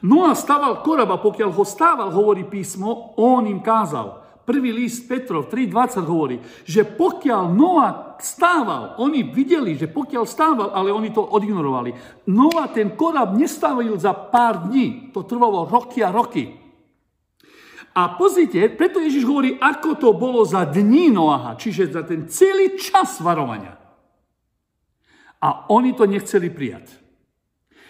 [0.04, 4.25] Noa stával koraba, pokiaľ ho stával, hovorí písmo, on im kázal.
[4.46, 10.94] Prvý list Petrov 3.20 hovorí, že pokiaľ Noa stával, oni videli, že pokiaľ stával, ale
[10.94, 12.22] oni to odignorovali.
[12.30, 16.62] Noa ten korab nestavil za pár dní, to trvalo roky a roky.
[17.98, 22.78] A pozrite, preto Ježiš hovorí, ako to bolo za dní Noaha, čiže za ten celý
[22.78, 23.74] čas varovania.
[25.42, 27.02] A oni to nechceli prijať.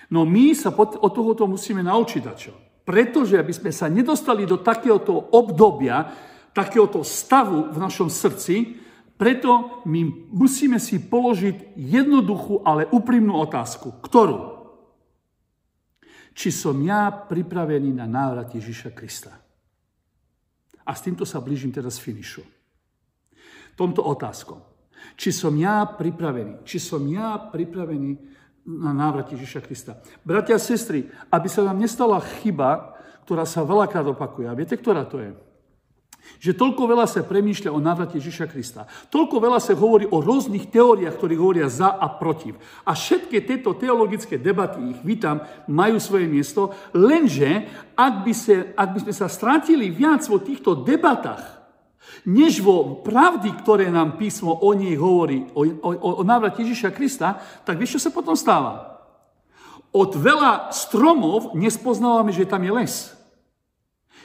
[0.07, 2.53] No my sa od tohoto musíme naučiť čo.
[2.85, 6.05] Pretože aby sme sa nedostali do takéhoto obdobia,
[6.55, 8.79] takéhoto stavu v našom srdci,
[9.19, 13.99] preto my musíme si položiť jednoduchú, ale úprimnú otázku.
[13.99, 14.55] Ktorú?
[16.35, 19.35] Či som ja pripravený na návrat Ježiša Krista?
[20.83, 22.43] A s týmto sa blížim teraz finišu.
[23.75, 24.59] Tomto otázkom.
[25.15, 28.19] Či som ja pripravený, či som ja pripravený
[28.67, 29.99] na návrat Ježiša Krista.
[30.27, 34.49] Bratia a sestry, aby sa nám nestala chyba, ktorá sa veľakrát opakuje.
[34.49, 35.31] A viete, ktorá to je?
[36.41, 38.85] Že toľko veľa sa premýšľa o návrate Ježiša Krista.
[39.09, 42.57] Toľko veľa sa hovorí o rôznych teóriách, ktorí hovoria za a protiv.
[42.85, 48.89] A všetky tieto teologické debaty, ich vítam, majú svoje miesto, lenže ak by, sa, ak
[48.93, 51.55] by sme sa strátili viac vo týchto debatách,
[52.25, 57.37] než vo pravdy, ktoré nám písmo o nej hovorí, o, o, o návrate Ježiša Krista,
[57.61, 58.97] tak vieš, čo sa potom stáva?
[59.95, 62.93] Od veľa stromov nespoznávame, že tam je les.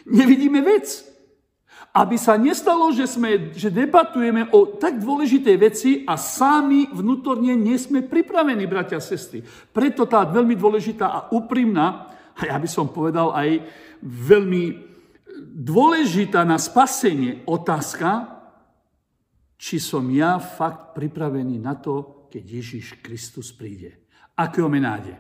[0.08, 1.09] Nevidíme vec.
[1.90, 7.74] Aby sa nestalo, že, sme, že debatujeme o tak dôležitej veci a sami vnútorne nie
[7.74, 9.42] sme pripravení, bratia a sestry.
[9.74, 12.06] Preto tá veľmi dôležitá a úprimná,
[12.38, 13.66] a ja by som povedal aj
[14.06, 14.86] veľmi
[15.50, 18.38] dôležitá na spasenie otázka,
[19.58, 24.06] či som ja fakt pripravený na to, keď Ježiš Kristus príde.
[24.38, 25.18] Akého menáde?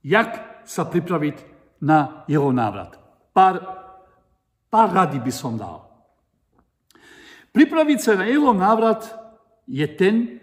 [0.00, 1.36] Jak sa pripraviť
[1.84, 2.96] na jeho návrat?
[3.36, 3.60] Pár
[4.70, 5.90] Pár rady by som dal.
[7.50, 9.10] Pripraviť sa na jeho návrat
[9.66, 10.38] je ten,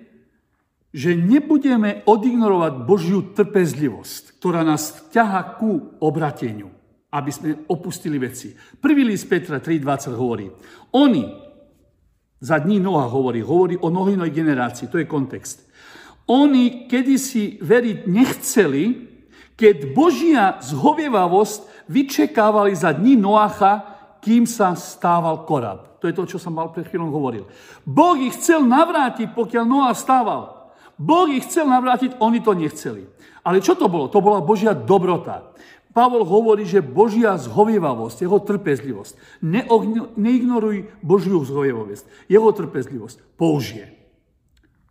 [0.91, 6.67] že nebudeme odignorovať Božiu trpezlivosť, ktorá nás ťaha ku obrateniu,
[7.11, 8.51] aby sme opustili veci.
[8.55, 10.51] Prvý list Petra 3.20 hovorí,
[10.91, 11.31] oni,
[12.43, 15.63] za dní Noha hovorí, hovorí o Nohinej generácii, to je kontext.
[16.27, 18.85] Oni kedysi veriť nechceli,
[19.55, 23.96] keď Božia zhovievavosť vyčekávali za dní Noacha,
[24.27, 26.03] kým sa stával korab.
[26.03, 27.47] To je to, čo som mal pred chvíľou hovoril.
[27.87, 30.67] Boh ich chcel navrátiť, pokiaľ Noá stával.
[30.99, 33.07] Boh ich chcel navrátiť, oni to nechceli.
[33.47, 34.11] Ale čo to bolo?
[34.11, 35.55] To bola Božia dobrota.
[35.95, 39.41] Pavol hovorí, že Božia zhovievavosť, jeho trpezlivosť.
[40.19, 43.39] Neignoruj Božiu zhovievavosť, jeho trpezlivosť.
[43.39, 43.95] Použije.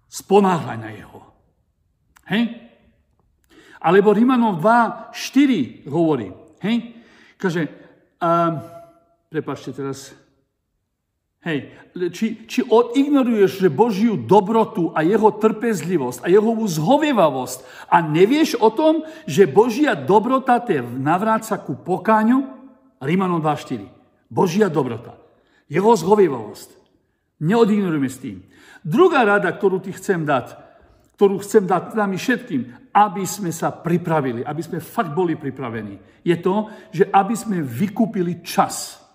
[0.09, 1.21] Sponáhľaj na jeho.
[2.33, 2.43] Hej?
[3.85, 6.33] Alebo Rimanov 2, 4 hovorí.
[6.65, 7.05] Hej?
[7.37, 7.69] Kaže,
[8.19, 8.76] um,
[9.27, 10.15] Prepačte teraz.
[11.47, 11.71] Hej,
[12.11, 18.67] či, či odignoruješ, že Božiu dobrotu a jeho trpezlivosť a jeho zhovievavosť a nevieš o
[18.75, 22.51] tom, že Božia dobrota te navráca ku pokáňu?
[22.99, 23.87] Rímanom 2.4.
[24.27, 25.15] Božia dobrota.
[25.71, 26.75] Jeho zhovievavosť.
[27.39, 28.43] Neodignorujeme s tým.
[28.83, 30.59] Druhá rada, ktorú ti chcem dať,
[31.15, 36.37] ktorú chcem dať nami všetkým, aby sme sa pripravili, aby sme fakt boli pripravení, je
[36.43, 39.06] to, že aby sme vykúpili čas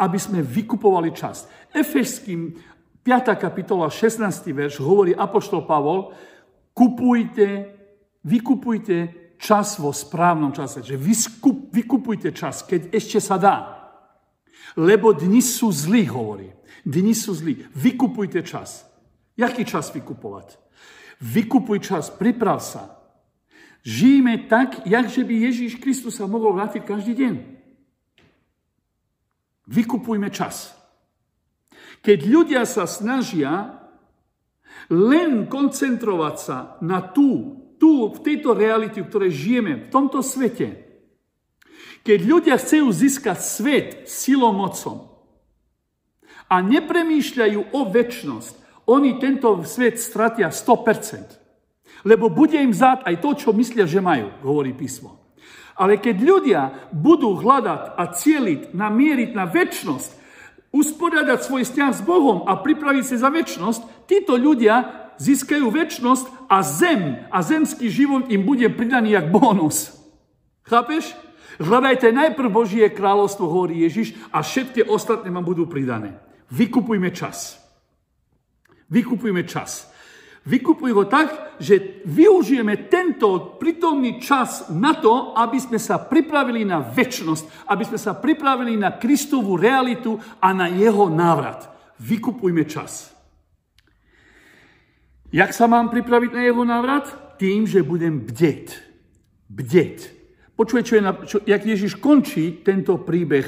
[0.00, 1.44] aby sme vykupovali čas.
[1.76, 2.56] Efeským
[3.04, 3.36] 5.
[3.36, 4.24] kapitola 16.
[4.56, 6.16] verš hovorí Apoštol Pavol,
[6.72, 7.68] kupujte,
[8.24, 8.96] vykupujte
[9.36, 10.80] čas vo správnom čase.
[10.80, 10.96] Že
[11.68, 13.56] vykupujte čas, keď ešte sa dá.
[14.80, 16.48] Lebo dni sú zlí, hovorí.
[16.84, 17.68] Dni sú zlí.
[17.76, 18.88] Vykupujte čas.
[19.36, 20.56] Jaký čas vykupovať?
[21.20, 22.96] Vykupuj čas, priprav sa.
[23.80, 27.59] Žijeme tak, jak že by Ježíš Kristus sa mohol vrátiť každý deň.
[29.70, 30.74] Vykupujme čas.
[32.02, 33.78] Keď ľudia sa snažia
[34.90, 40.90] len koncentrovať sa na tú, tú v tejto realite, v ktorej žijeme, v tomto svete,
[42.02, 45.06] keď ľudia chcú získať svet silou mocom
[46.50, 48.54] a nepremýšľajú o väčšnosť,
[48.90, 51.38] oni tento svet stratia 100%.
[52.08, 55.19] Lebo bude im záť aj to, čo myslia, že majú, hovorí písmo.
[55.74, 56.62] Ale keď ľudia
[56.94, 60.10] budú hľadať a cieliť, namieriť na väčšnosť,
[60.70, 66.62] usporiadať svoj vzťah s Bohom a pripraviť sa za väčšnosť, títo ľudia získajú väčšnosť a
[66.62, 69.92] zem a zemský život im bude pridaný jak bonus.
[70.64, 71.12] Chápeš?
[71.60, 76.16] Hľadajte najprv Božie kráľovstvo, hovorí Ježiš, a všetky ostatné vám budú pridané.
[76.48, 77.60] Vykupujme čas.
[78.88, 79.89] Vykupujme čas.
[80.50, 86.82] Vykupuj ho tak, že využijeme tento prítomný čas na to, aby sme sa pripravili na
[86.82, 91.70] väčšnosť, aby sme sa pripravili na Kristovú realitu a na jeho návrat.
[92.02, 93.14] Vykupujme čas.
[95.30, 97.38] Jak sa mám pripraviť na jeho návrat?
[97.38, 98.74] Tým, že budem bdeť.
[99.46, 99.96] Bdeť.
[100.58, 103.46] Počuje, čo je na, čo, jak Ježiš končí tento príbeh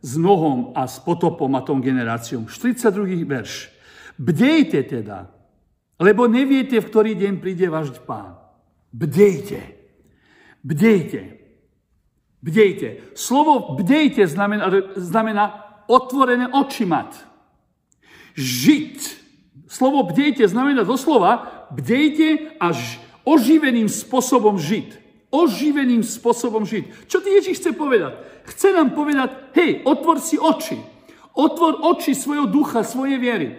[0.00, 2.48] s Nohom a s potopom a tom generáciou.
[2.48, 3.20] 42.
[3.28, 3.68] verš.
[4.16, 5.41] Bdejte teda,
[6.00, 8.38] lebo neviete, v ktorý deň príde váš pán.
[8.92, 9.60] Bdejte.
[10.62, 11.42] Bdejte.
[12.42, 13.14] Bdejte.
[13.14, 14.68] Slovo bdejte znamená,
[14.98, 15.44] znamená
[15.86, 17.16] otvorené oči mať.
[18.34, 18.98] Žiť.
[19.68, 22.76] Slovo bdejte znamená doslova bdejte a
[23.24, 25.00] oživeným spôsobom žiť.
[25.32, 27.08] Oživeným spôsobom žiť.
[27.08, 28.20] Čo ti Ježiš chce povedať?
[28.52, 30.76] Chce nám povedať, hej, otvor si oči.
[31.32, 33.56] Otvor oči svojho ducha, svojej viery.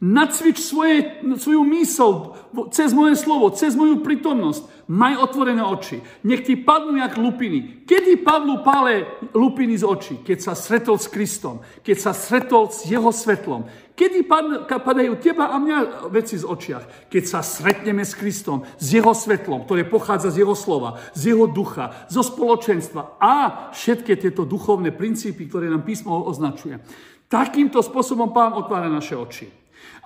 [0.00, 2.32] Nacvič svoje, svoju mysl
[2.72, 4.88] cez moje slovo, cez moju prítomnosť.
[4.88, 6.00] Maj otvorené oči.
[6.24, 7.84] Nech ti padnú jak lupiny.
[7.84, 9.04] Kedy padnú pále
[9.36, 10.24] lupiny z očí?
[10.24, 11.60] Keď sa stretol s Kristom.
[11.84, 13.68] Keď sa stretol s jeho svetlom.
[13.92, 14.24] Kedy
[14.72, 17.12] padajú teba a mňa veci z očiach?
[17.12, 21.44] Keď sa stretneme s Kristom, s jeho svetlom, ktoré pochádza z jeho slova, z jeho
[21.44, 26.80] ducha, zo spoločenstva a všetky tieto duchovné princípy, ktoré nám písmo označuje.
[27.28, 29.59] Takýmto spôsobom pán otvára naše oči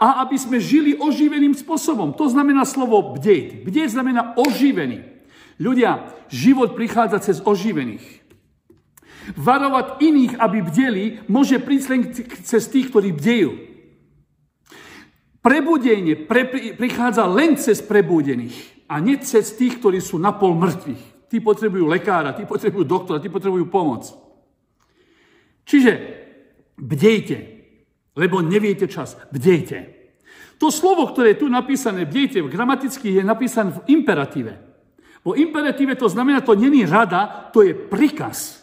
[0.04, 2.12] a aby sme žili oživeným spôsobom.
[2.20, 3.64] To znamená slovo bdieť.
[3.64, 5.00] Bdieť znamená oživený.
[5.56, 8.04] Ľudia, život prichádza cez oživených.
[9.40, 12.02] Varovať iných, aby bdeli, môže prísť len
[12.44, 13.56] cez tých, ktorí bdejú.
[15.40, 21.32] Prebudenie pre, prichádza len cez prebudených a nie cez tých, ktorí sú napol mŕtvych.
[21.32, 24.04] Tí potrebujú lekára, tí potrebujú doktora, tí potrebujú pomoc.
[25.64, 25.92] Čiže
[26.76, 27.53] bdejte,
[28.14, 29.18] lebo neviete čas.
[29.30, 29.94] Bdejte.
[30.58, 34.54] To slovo, ktoré je tu napísané, bdejte, gramaticky je napísané v imperatíve.
[35.24, 38.62] Po imperatíve to znamená, to není rada, to je prikaz.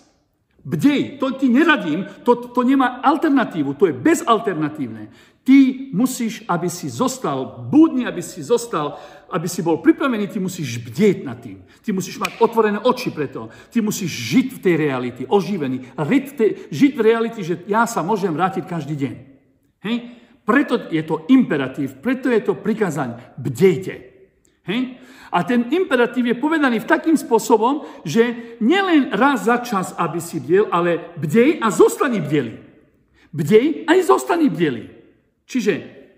[0.62, 5.10] Bdej, to ti neradím, to, to nemá alternatívu, to je bezalternatívne.
[5.42, 9.02] Ty musíš, aby si zostal budný, aby si zostal,
[9.34, 11.66] aby si bol pripravený, ty musíš bdieť nad tým.
[11.82, 13.50] Ty musíš mať otvorené oči pre to.
[13.74, 15.98] Ty musíš žiť v tej reality, oživený.
[16.70, 19.31] Žiť v reality, že ja sa môžem vrátiť každý deň.
[19.86, 19.96] Hej?
[20.42, 23.18] Preto je to imperatív, preto je to prikázanie.
[23.38, 23.94] Bdejte.
[24.66, 24.98] Hej?
[25.32, 30.44] A ten imperatív je povedaný v takým spôsobom, že nielen raz za čas, aby si
[30.44, 32.60] bdel, ale bdej a zostani bdeli.
[33.32, 34.92] Bdej a zostani bdeli.
[35.48, 35.74] Čiže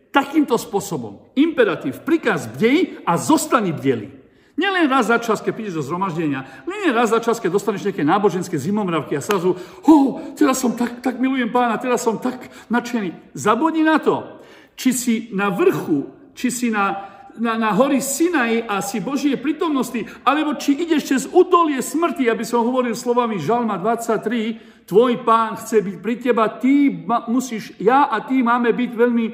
[0.09, 4.22] takýmto spôsobom, imperatív, prikaz bdej a zostani bdeli.
[4.53, 8.05] Nielen raz za čas, keď prídeš do zhromaždenia, len raz za čas, keď dostaneš nejaké
[8.05, 13.33] náboženské zimomravky a zrazu, oh, teraz som tak, tak milujem pána, teraz som tak nadšený.
[13.33, 14.37] Zabudni na to,
[14.77, 16.05] či si na vrchu,
[16.37, 17.01] či si na,
[17.33, 22.45] na, na hori Sinaj a si Božie prítomnosti, alebo či ideš cez útolie smrti, aby
[22.45, 26.93] som hovoril slovami Žalma 23, tvoj pán chce byť pri teba, ty
[27.25, 29.25] musíš, ja a ty máme byť veľmi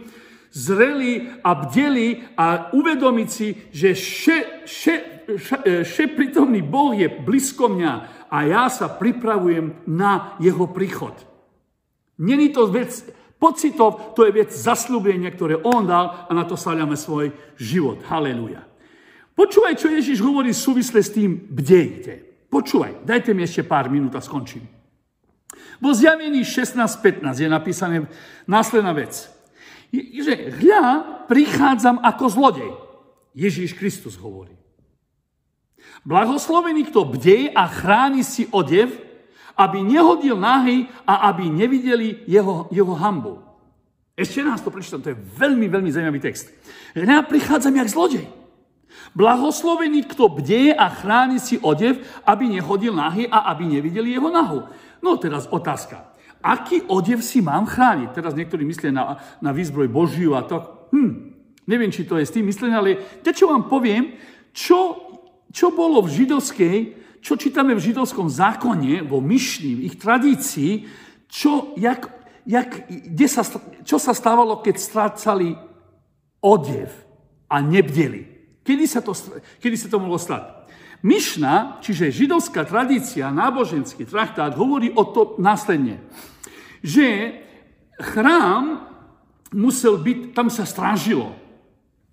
[0.52, 4.96] zrelí a bdeli a uvedomiť si, že še, še,
[5.86, 7.94] še, prítomný Boh je blízko mňa
[8.30, 11.14] a ja sa pripravujem na jeho príchod.
[12.20, 12.92] Není to vec
[13.40, 18.04] pocitov, to je vec zaslúbenia, ktoré on dal a na to stáľame svoj život.
[18.10, 18.68] Halelúja.
[19.40, 22.46] Počúvaj, čo Ježiš hovorí v súvisle s tým bdejte.
[22.52, 24.68] Počúvaj, dajte mi ešte pár minút a skončím.
[25.80, 27.98] Vo zjavení 16.15 je napísané
[28.44, 29.32] následná vec.
[29.94, 30.86] Že hľa,
[31.26, 32.72] prichádzam ako zlodej.
[33.34, 34.54] Ježíš Kristus hovorí.
[36.06, 38.94] Blahoslovený, kto bdeje a chráni si odev,
[39.60, 43.44] aby nehodil náhy a aby nevideli jeho, jeho hambu.
[44.16, 46.52] Ešte nás to prečítam, to je veľmi, veľmi zaujímavý text.
[46.96, 48.28] Ja prichádzam jak zlodej.
[49.16, 54.68] Blahoslovený, kto bdeje a chráni si odev, aby nehodil náhy a aby nevideli jeho nahu.
[55.00, 56.09] No teraz otázka.
[56.40, 58.16] Aký odev si mám chrániť?
[58.16, 60.88] Teraz niektorí myslia na, na výzbroj Božiu a to.
[60.96, 61.36] Hm,
[61.68, 64.16] neviem, či to je s tým myslené, ale te, čo vám poviem,
[64.56, 64.96] čo,
[65.52, 66.78] čo bolo v židovskej,
[67.20, 70.88] čo čítame v židovskom zákone, vo myšni, v ich tradícii,
[71.28, 72.08] čo, jak,
[72.48, 73.44] jak, kde sa,
[73.84, 75.60] čo sa stávalo, keď strácali
[76.40, 76.90] odev
[77.52, 78.26] a nebdeli.
[78.64, 79.12] Kedy sa to,
[79.60, 80.59] kedy sa to mohlo stať?
[81.00, 86.04] Myšna, čiže židovská tradícia, náboženský traktát, hovorí o to následne,
[86.84, 87.40] že
[87.96, 88.84] chrám
[89.56, 91.32] musel byť, tam sa strážilo.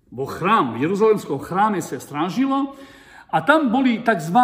[0.07, 2.79] Bo chrám, v Jeruzalemskom chráme sa strážilo
[3.27, 4.39] a tam boli tzv.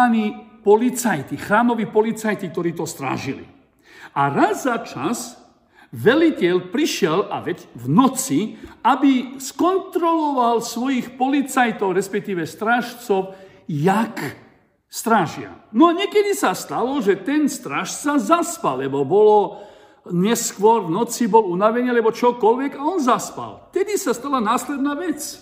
[0.60, 3.48] policajti, chrámoví policajti, ktorí to strážili.
[4.12, 5.40] A raz za čas
[5.94, 8.40] veliteľ prišiel, a veď v noci,
[8.82, 13.38] aby skontroloval svojich policajtov, respektíve strážcov,
[13.68, 14.20] jak
[14.88, 15.58] strážia.
[15.74, 19.64] No a niekedy sa stalo, že ten strážca zaspal, lebo bolo
[20.12, 23.72] neskôr v noci bol unavený, alebo čokoľvek a on zaspal.
[23.72, 25.40] Tedy sa stala následná vec.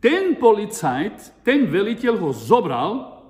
[0.00, 3.20] Ten policajt, ten veliteľ ho zobral,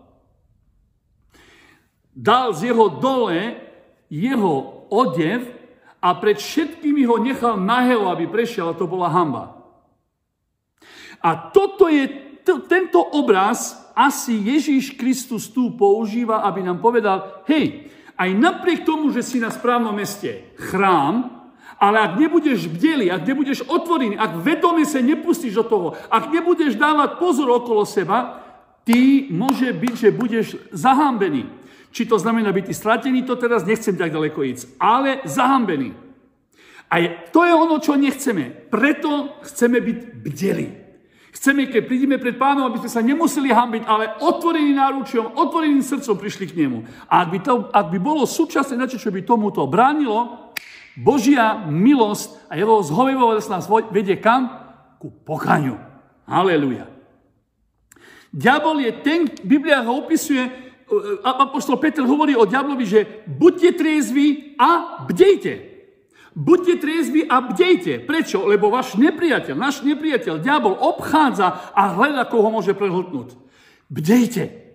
[2.15, 3.71] dal z jeho dole
[4.11, 5.47] jeho odev
[6.03, 9.55] a pred všetkými ho nechal nahého, aby prešiel a to bola hamba.
[11.23, 12.11] A toto je
[12.43, 19.13] to, tento obraz asi Ježíš Kristus tu používa, aby nám povedal, hej, aj napriek tomu,
[19.13, 21.29] že si na správnom meste chrám,
[21.81, 26.77] ale ak nebudeš bdeli, ak nebudeš otvorený, ak vedome sa nepustíš do toho, ak nebudeš
[26.81, 28.41] dávať pozor okolo seba,
[28.85, 31.49] ty môže byť, že budeš zahambený.
[31.91, 35.93] Či to znamená byť stratený, to teraz nechcem tak ďaleko ísť, ale zahambený.
[36.91, 36.97] A
[37.33, 38.69] to je ono, čo nechceme.
[38.69, 40.90] Preto chceme byť bdeli.
[41.31, 46.19] Chceme, keď prídeme pred pánom, aby sme sa nemuseli hambiť, ale otvoreným náručiom, otvoreným srdcom
[46.19, 46.83] prišli k nemu.
[47.07, 50.51] A ak by, to, ak by bolo súčasné niečo, čo by tomuto bránilo,
[50.99, 54.51] Božia milosť a jeho zhovivovosť nás vedie kam?
[54.99, 55.79] Ku pokaňu.
[56.27, 56.91] Haleluja.
[58.35, 60.51] Diabol je ten, Biblia ho opisuje, e,
[61.23, 65.70] Apoštol Peter hovorí o diablovi, že buďte triezvi a bdejte.
[66.31, 68.07] Buďte triezvi a bdejte.
[68.07, 68.47] Prečo?
[68.47, 73.35] Lebo váš nepriateľ, náš nepriateľ, diabol, obchádza a hľada, koho môže prehltnúť.
[73.91, 74.71] Bdejte.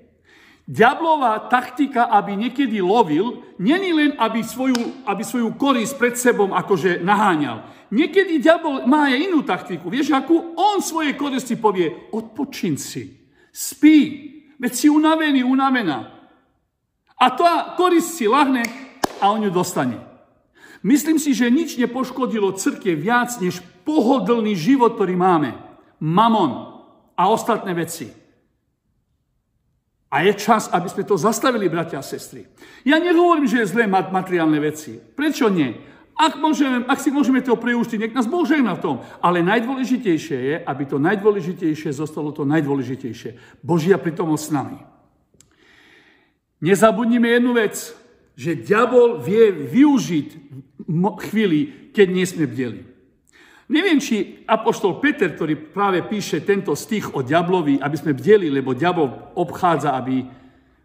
[0.65, 7.05] Diablová taktika, aby niekedy lovil, není len, aby svoju, aby svoju korisť pred sebou akože
[7.05, 7.69] naháňal.
[7.93, 9.93] Niekedy diabol má aj inú taktiku.
[9.93, 13.13] Vieš, akú on svoje koristi povie, odpočin si,
[13.53, 13.97] spí,
[14.57, 16.11] veď si unavený, unavená.
[17.15, 18.65] A tá korist si lahne
[19.21, 20.01] a on ju dostane.
[20.85, 25.57] Myslím si, že nič nepoškodilo crkve viac, než pohodlný život, ktorý máme.
[25.97, 26.77] Mamon
[27.17, 28.13] a ostatné veci.
[30.13, 32.45] A je čas, aby sme to zastavili, bratia a sestry.
[32.85, 35.01] Ja nehovorím, že je zlé mať materiálne veci.
[35.01, 35.73] Prečo nie?
[36.15, 39.01] Ak, môžeme, ak si môžeme to preúštiť, nech nás Boh v tom.
[39.19, 43.59] Ale najdôležitejšie je, aby to najdôležitejšie zostalo to najdôležitejšie.
[43.65, 44.79] Božia prítomnosť s nami.
[46.63, 47.75] Nezabudnime jednu vec,
[48.35, 50.27] že diabol vie využiť
[51.21, 52.81] chvíli, keď nie sme bdeli.
[53.65, 58.77] Neviem, či apoštol Peter, ktorý práve píše tento stých o diablovi, aby sme bdeli, lebo
[58.77, 60.21] diabol obchádza, aby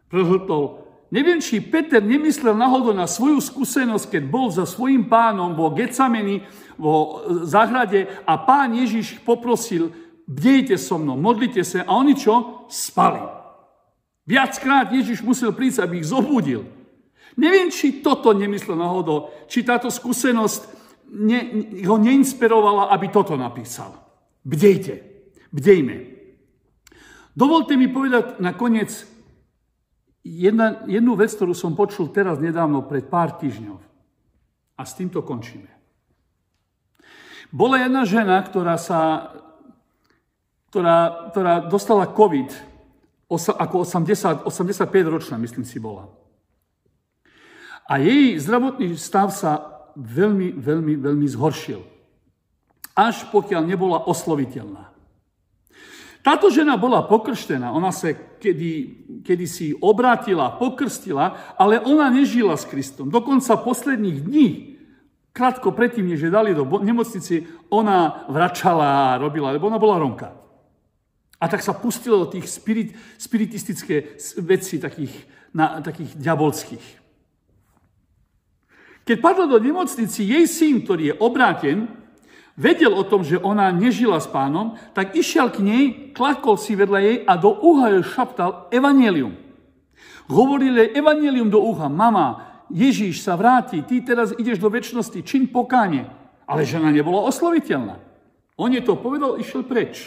[0.08, 0.80] prehltol.
[1.12, 6.40] Neviem, či Peter nemyslel náhodou na svoju skúsenosť, keď bol za svojim pánom vo Gecameni,
[6.80, 9.92] vo záhrade a pán Ježiš poprosil,
[10.24, 12.64] bdejte so mnou, modlite sa a oni čo?
[12.70, 13.20] Spali.
[14.24, 16.79] Viackrát Ježiš musel prísť, aby ich zobudil.
[17.40, 20.60] Neviem, či toto nemyslel náhodou, či táto skúsenosť
[21.16, 21.40] ne,
[21.88, 23.96] ho neinspirovala, aby toto napísal.
[24.44, 25.00] Bdejte,
[25.48, 25.96] bdejme.
[27.32, 28.92] Dovolte mi povedať nakoniec
[30.20, 33.80] jedna, jednu vec, ktorú som počul teraz nedávno, pred pár týždňov.
[34.76, 35.72] A s týmto končíme.
[37.48, 39.32] Bola jedna žena, ktorá sa
[40.70, 42.70] ktorá, ktorá dostala COVID
[43.30, 46.06] ako 80, 85 ročná, myslím si, bola.
[47.90, 51.82] A jej zdravotný stav sa veľmi, veľmi, veľmi zhoršil.
[52.94, 54.94] Až pokiaľ nebola osloviteľná.
[56.20, 58.72] Táto žena bola pokrštená, ona sa kedy,
[59.24, 63.08] kedy si obrátila, pokrstila, ale ona nežila s Kristom.
[63.08, 64.48] Dokonca posledných dní,
[65.32, 70.36] krátko predtým, než je dali do nemocnici, ona vračala a robila, lebo ona bola ronka.
[71.40, 75.24] A tak sa pustila do tých spirit, spiritistické veci, takých,
[75.56, 76.99] na, takých diabolských.
[79.10, 81.90] Keď padla do nemocnici, jej syn, ktorý je obráten,
[82.54, 85.84] vedel o tom, že ona nežila s pánom, tak išiel k nej,
[86.14, 89.34] klakol si vedľa jej a do uha jej šaptal evanelium.
[90.30, 95.50] Hovoril jej evanelium do uha, mama, Ježíš sa vráti, ty teraz ideš do väčšnosti, čin
[95.50, 96.06] pokáne.
[96.46, 97.98] Ale žena nebola osloviteľná.
[98.54, 100.06] On je to povedal, išiel preč.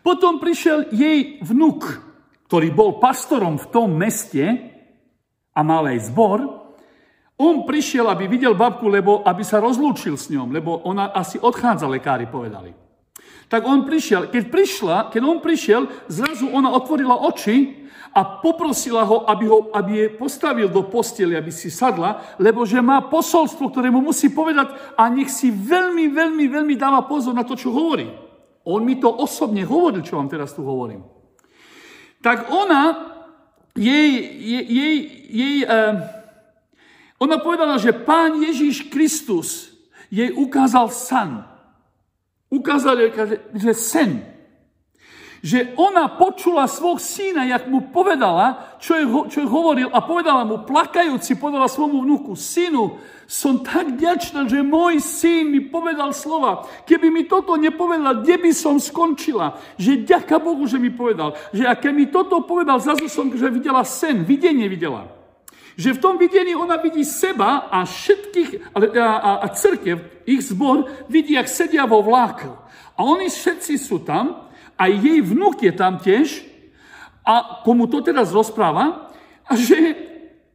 [0.00, 1.84] Potom prišiel jej vnuk,
[2.48, 4.48] ktorý bol pastorom v tom meste
[5.52, 6.61] a mal aj zbor,
[7.42, 11.90] on prišiel, aby videl babku, lebo aby sa rozlúčil s ňom, lebo ona asi odchádza,
[11.90, 12.70] lekári povedali.
[13.50, 17.84] Tak on prišiel, keď prišla, keď on prišiel, zrazu ona otvorila oči
[18.16, 22.80] a poprosila ho, aby, ho, aby je postavil do postele, aby si sadla, lebo že
[22.80, 27.44] má posolstvo, ktoré mu musí povedať a nech si veľmi, veľmi, veľmi dáva pozor na
[27.44, 28.08] to, čo hovorí.
[28.68, 31.04] On mi to osobne hovoril, čo vám teraz tu hovorím.
[32.22, 32.82] Tak ona,
[33.74, 34.96] jej, jej, jej,
[35.28, 36.21] jej uh,
[37.22, 39.70] ona povedala, že pán Ježíš Kristus
[40.10, 41.46] jej ukázal san.
[42.50, 43.10] Ukázal jej,
[43.54, 44.10] že sen.
[45.42, 50.46] Že ona počula svojho syna, jak mu povedala, čo je, čo je hovoril a povedala
[50.46, 56.66] mu, plakajúci, povedala svojmu vnúku, synu, som tak ďačná, že môj syn mi povedal slova.
[56.86, 59.58] Keby mi toto nepovedal, kde by som skončila?
[59.78, 61.34] Že ďaká Bohu, že mi povedal.
[61.50, 65.21] Že a keď mi toto povedal, zase som, že videla sen, videnie videla.
[65.76, 70.88] Že v tom videní ona vidí seba a všetkých, a, a, a církev, ich zbor,
[71.08, 72.52] vidí, jak sedia vo vláku.
[72.96, 76.44] A oni všetci sú tam, a jej vnúk je tam tiež,
[77.22, 79.14] a komu to teraz rozpráva,
[79.46, 79.94] a že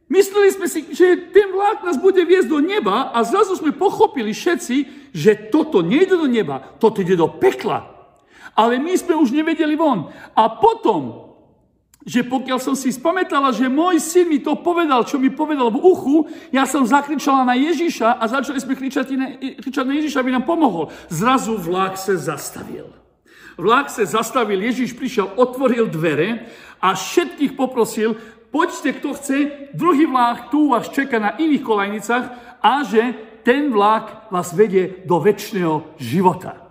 [0.08, 4.32] mysleli sme si, že ten vlák nás bude viesť do neba a zrazu sme pochopili
[4.32, 4.76] všetci,
[5.12, 7.98] že toto nejde do neba, toto ide do pekla.
[8.58, 10.10] Ale my sme už nevedeli von.
[10.34, 11.27] A potom
[12.06, 15.82] že pokiaľ som si spamätala, že môj syn mi to povedal, čo mi povedal v
[15.82, 16.16] uchu,
[16.54, 20.46] ja som zakričala na Ježiša a začali sme kričať na, kričať na Ježiša, aby nám
[20.46, 20.94] pomohol.
[21.10, 22.86] Zrazu vlak sa zastavil.
[23.58, 26.46] Vlak sa zastavil, Ježiš prišiel, otvoril dvere
[26.78, 28.14] a všetkých poprosil,
[28.54, 29.38] poďte, kto chce,
[29.74, 32.24] druhý vlak tu vás čaká na iných kolajnicách
[32.62, 33.02] a že
[33.42, 36.67] ten vlak vás vedie do väčšného života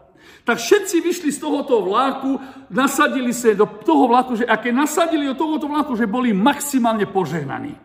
[0.48, 2.40] tak všetci vyšli z tohoto vláku,
[2.72, 7.76] nasadili sa do toho vláku, že aké nasadili do tohoto vláku, že boli maximálne požehnaní.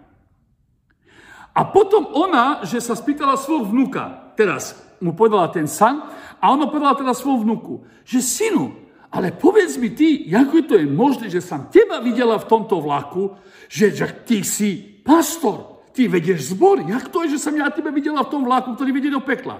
[1.58, 6.06] A potom ona, že sa spýtala svojho vnuka, teraz mu povedala ten san,
[6.38, 8.70] a ona povedala teda svojho vnuku, že synu,
[9.10, 13.34] ale povedz mi ty, ako to je možné, že som teba videla v tomto vlaku,
[13.66, 16.78] že, že ty si pastor, ty vedieš zbor.
[16.86, 19.58] Jak to je, že som ja tebe videla v tom vlaku, ktorý vedie do pekla?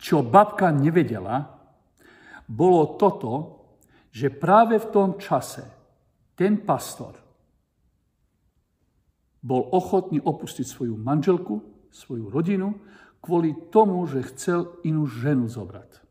[0.00, 1.59] Čo babka nevedela,
[2.50, 3.62] bolo toto,
[4.10, 5.62] že práve v tom čase
[6.34, 7.14] ten pastor
[9.38, 11.62] bol ochotný opustiť svoju manželku,
[11.94, 12.74] svoju rodinu,
[13.22, 16.02] kvôli tomu, že chcel inú ženu zobrať.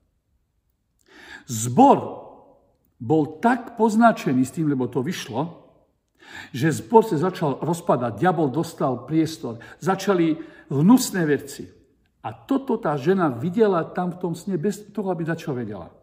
[1.50, 1.98] Zbor
[3.02, 5.60] bol tak poznačený s tým, lebo to vyšlo,
[6.54, 10.38] že zbor sa začal rozpadať, diabol dostal priestor, začali
[10.70, 11.66] hnusné veci.
[12.22, 15.99] A toto tá žena videla tam v tom sne bez toho, aby čo vedela.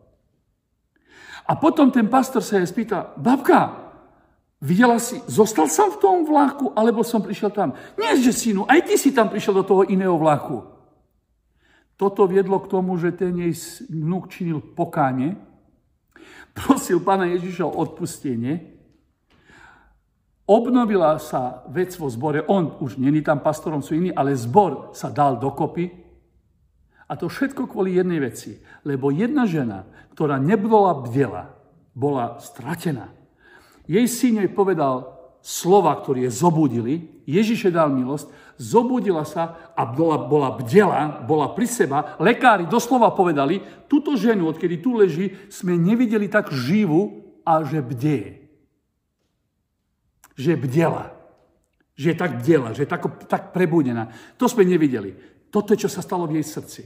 [1.46, 3.86] A potom ten pastor sa jej spýta, babka,
[4.58, 7.78] videla si, zostal som v tom vláku, alebo som prišiel tam?
[7.94, 10.66] Nie, že synu, aj ty si tam prišiel do toho iného vláku.
[11.96, 13.54] Toto viedlo k tomu, že ten jej
[13.88, 15.38] vnúk činil pokáne,
[16.52, 18.76] prosil pána Ježiša o odpustenie,
[20.46, 25.10] obnovila sa vec vo zbore, on už není tam pastorom, sú iní, ale zbor sa
[25.10, 26.05] dal dokopy.
[27.06, 28.58] A to všetko kvôli jednej veci.
[28.82, 31.54] Lebo jedna žena, ktorá nebola bdela,
[31.94, 33.14] bola stratená.
[33.86, 38.26] Jej syn jej povedal slova, ktoré je zobudili, Ježiše dal milosť,
[38.58, 42.18] zobudila sa a bola, bola bdela, bola pri seba.
[42.18, 48.50] Lekári doslova povedali, túto ženu, odkedy tu leží, sme nevideli tak živú a že bdeje.
[50.34, 51.14] Že bdela.
[51.94, 54.10] Že je tak bdela, že je tak, tak prebudená.
[54.38, 55.14] To sme nevideli.
[55.54, 56.82] Toto je, čo sa stalo v jej srdci.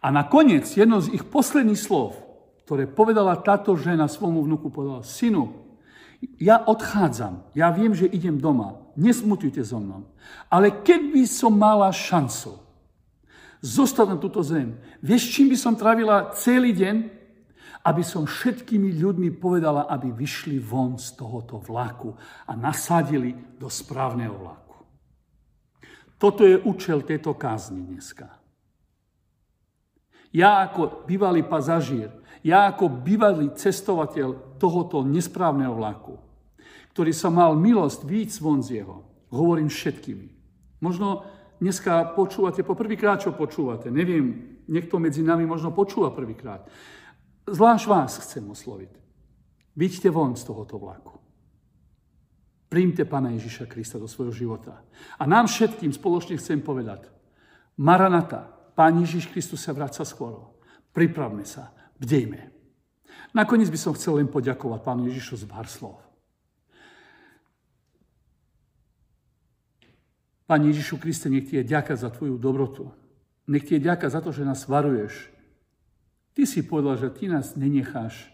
[0.00, 2.16] A nakoniec jedno z ich posledných slov,
[2.64, 5.52] ktoré povedala táto žena svojmu vnuku, povedala, synu,
[6.36, 10.08] ja odchádzam, ja viem, že idem doma, nesmutujte so mnou.
[10.52, 12.60] Ale keď by som mala šancu
[13.64, 16.96] zostať na túto zem, vieš, čím by som trávila celý deň?
[17.80, 22.12] Aby som všetkými ľuďmi povedala, aby vyšli von z tohoto vlaku
[22.44, 24.76] a nasadili do správneho vlaku.
[26.20, 28.39] Toto je účel tejto kázni dneska.
[30.30, 36.16] Ja ako bývalý pazažír ja ako bývalý cestovateľ tohoto nesprávneho vlaku,
[36.96, 40.26] ktorý sa mal milosť víc von z jeho, hovorím všetkými.
[40.80, 41.28] Možno
[41.60, 43.92] dneska počúvate poprvýkrát, čo počúvate.
[43.92, 46.64] Neviem, niekto medzi nami možno počúva prvýkrát.
[47.44, 48.92] Zvlášť vás chcem osloviť.
[49.76, 51.20] Vyďte von z tohoto vlaku.
[52.72, 54.80] Príjmte Pána Ježiša Krista do svojho života.
[55.20, 57.10] A nám všetkým spoločne chcem povedať,
[57.76, 60.56] Maranata, Pán Ježiš Kristus sa vráca skoro.
[60.96, 61.68] Pripravme sa.
[62.00, 62.48] Bdejme.
[63.36, 66.00] Nakoniec by som chcel len poďakovať pánu Ježišu z pár slov.
[70.48, 72.88] Pane Ježišu Kriste, nech ti je ďaka za tvoju dobrotu.
[73.52, 75.28] Nech ti je ďaka za to, že nás varuješ.
[76.32, 78.32] Ty si povedal, že ty nás nenecháš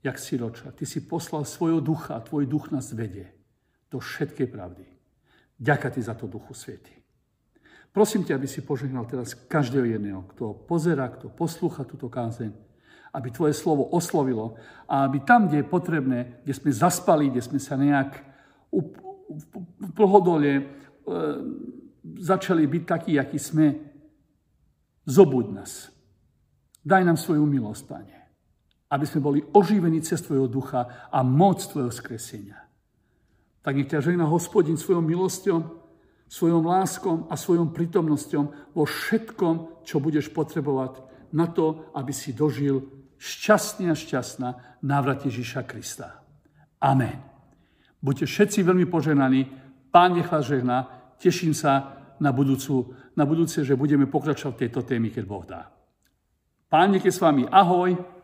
[0.00, 0.72] jak siroča.
[0.72, 3.36] Ty si poslal svojho ducha a tvoj duch nás vedie
[3.92, 4.88] do všetkej pravdy.
[5.60, 6.95] Ďaká ti za to, Duchu Svety.
[7.96, 12.52] Prosím ťa, aby si požehnal teraz každého jedného, kto pozera, kto poslúcha túto kázeň,
[13.16, 17.56] aby tvoje slovo oslovilo a aby tam, kde je potrebné, kde sme zaspali, kde sme
[17.56, 18.20] sa nejak
[19.80, 20.62] v plhodole e,
[22.20, 23.80] začali byť takí, akí sme,
[25.08, 25.88] zobuď nás.
[26.84, 28.18] Daj nám svoju milosť, Pane,
[28.92, 32.60] aby sme boli oživení cez Tvojho ducha a moc Tvojho skresenia.
[33.64, 35.85] Tak nech ťa žena hospodin svojou milosťou,
[36.26, 41.02] svojom láskom a svojom prítomnosťom vo všetkom, čo budeš potrebovať
[41.34, 42.82] na to, aby si dožil
[43.16, 44.48] šťastný a šťastná
[44.82, 46.22] návrat Ježíša Krista.
[46.82, 47.16] Amen.
[48.02, 49.40] Buďte všetci veľmi poženaní.
[49.90, 50.86] Pán nech vás žehná.
[51.16, 55.72] Teším sa na, budúcu, na budúce, že budeme pokračovať v tejto témy, keď Boh dá.
[56.68, 57.48] Pán nech je s vami.
[57.48, 58.15] Ahoj.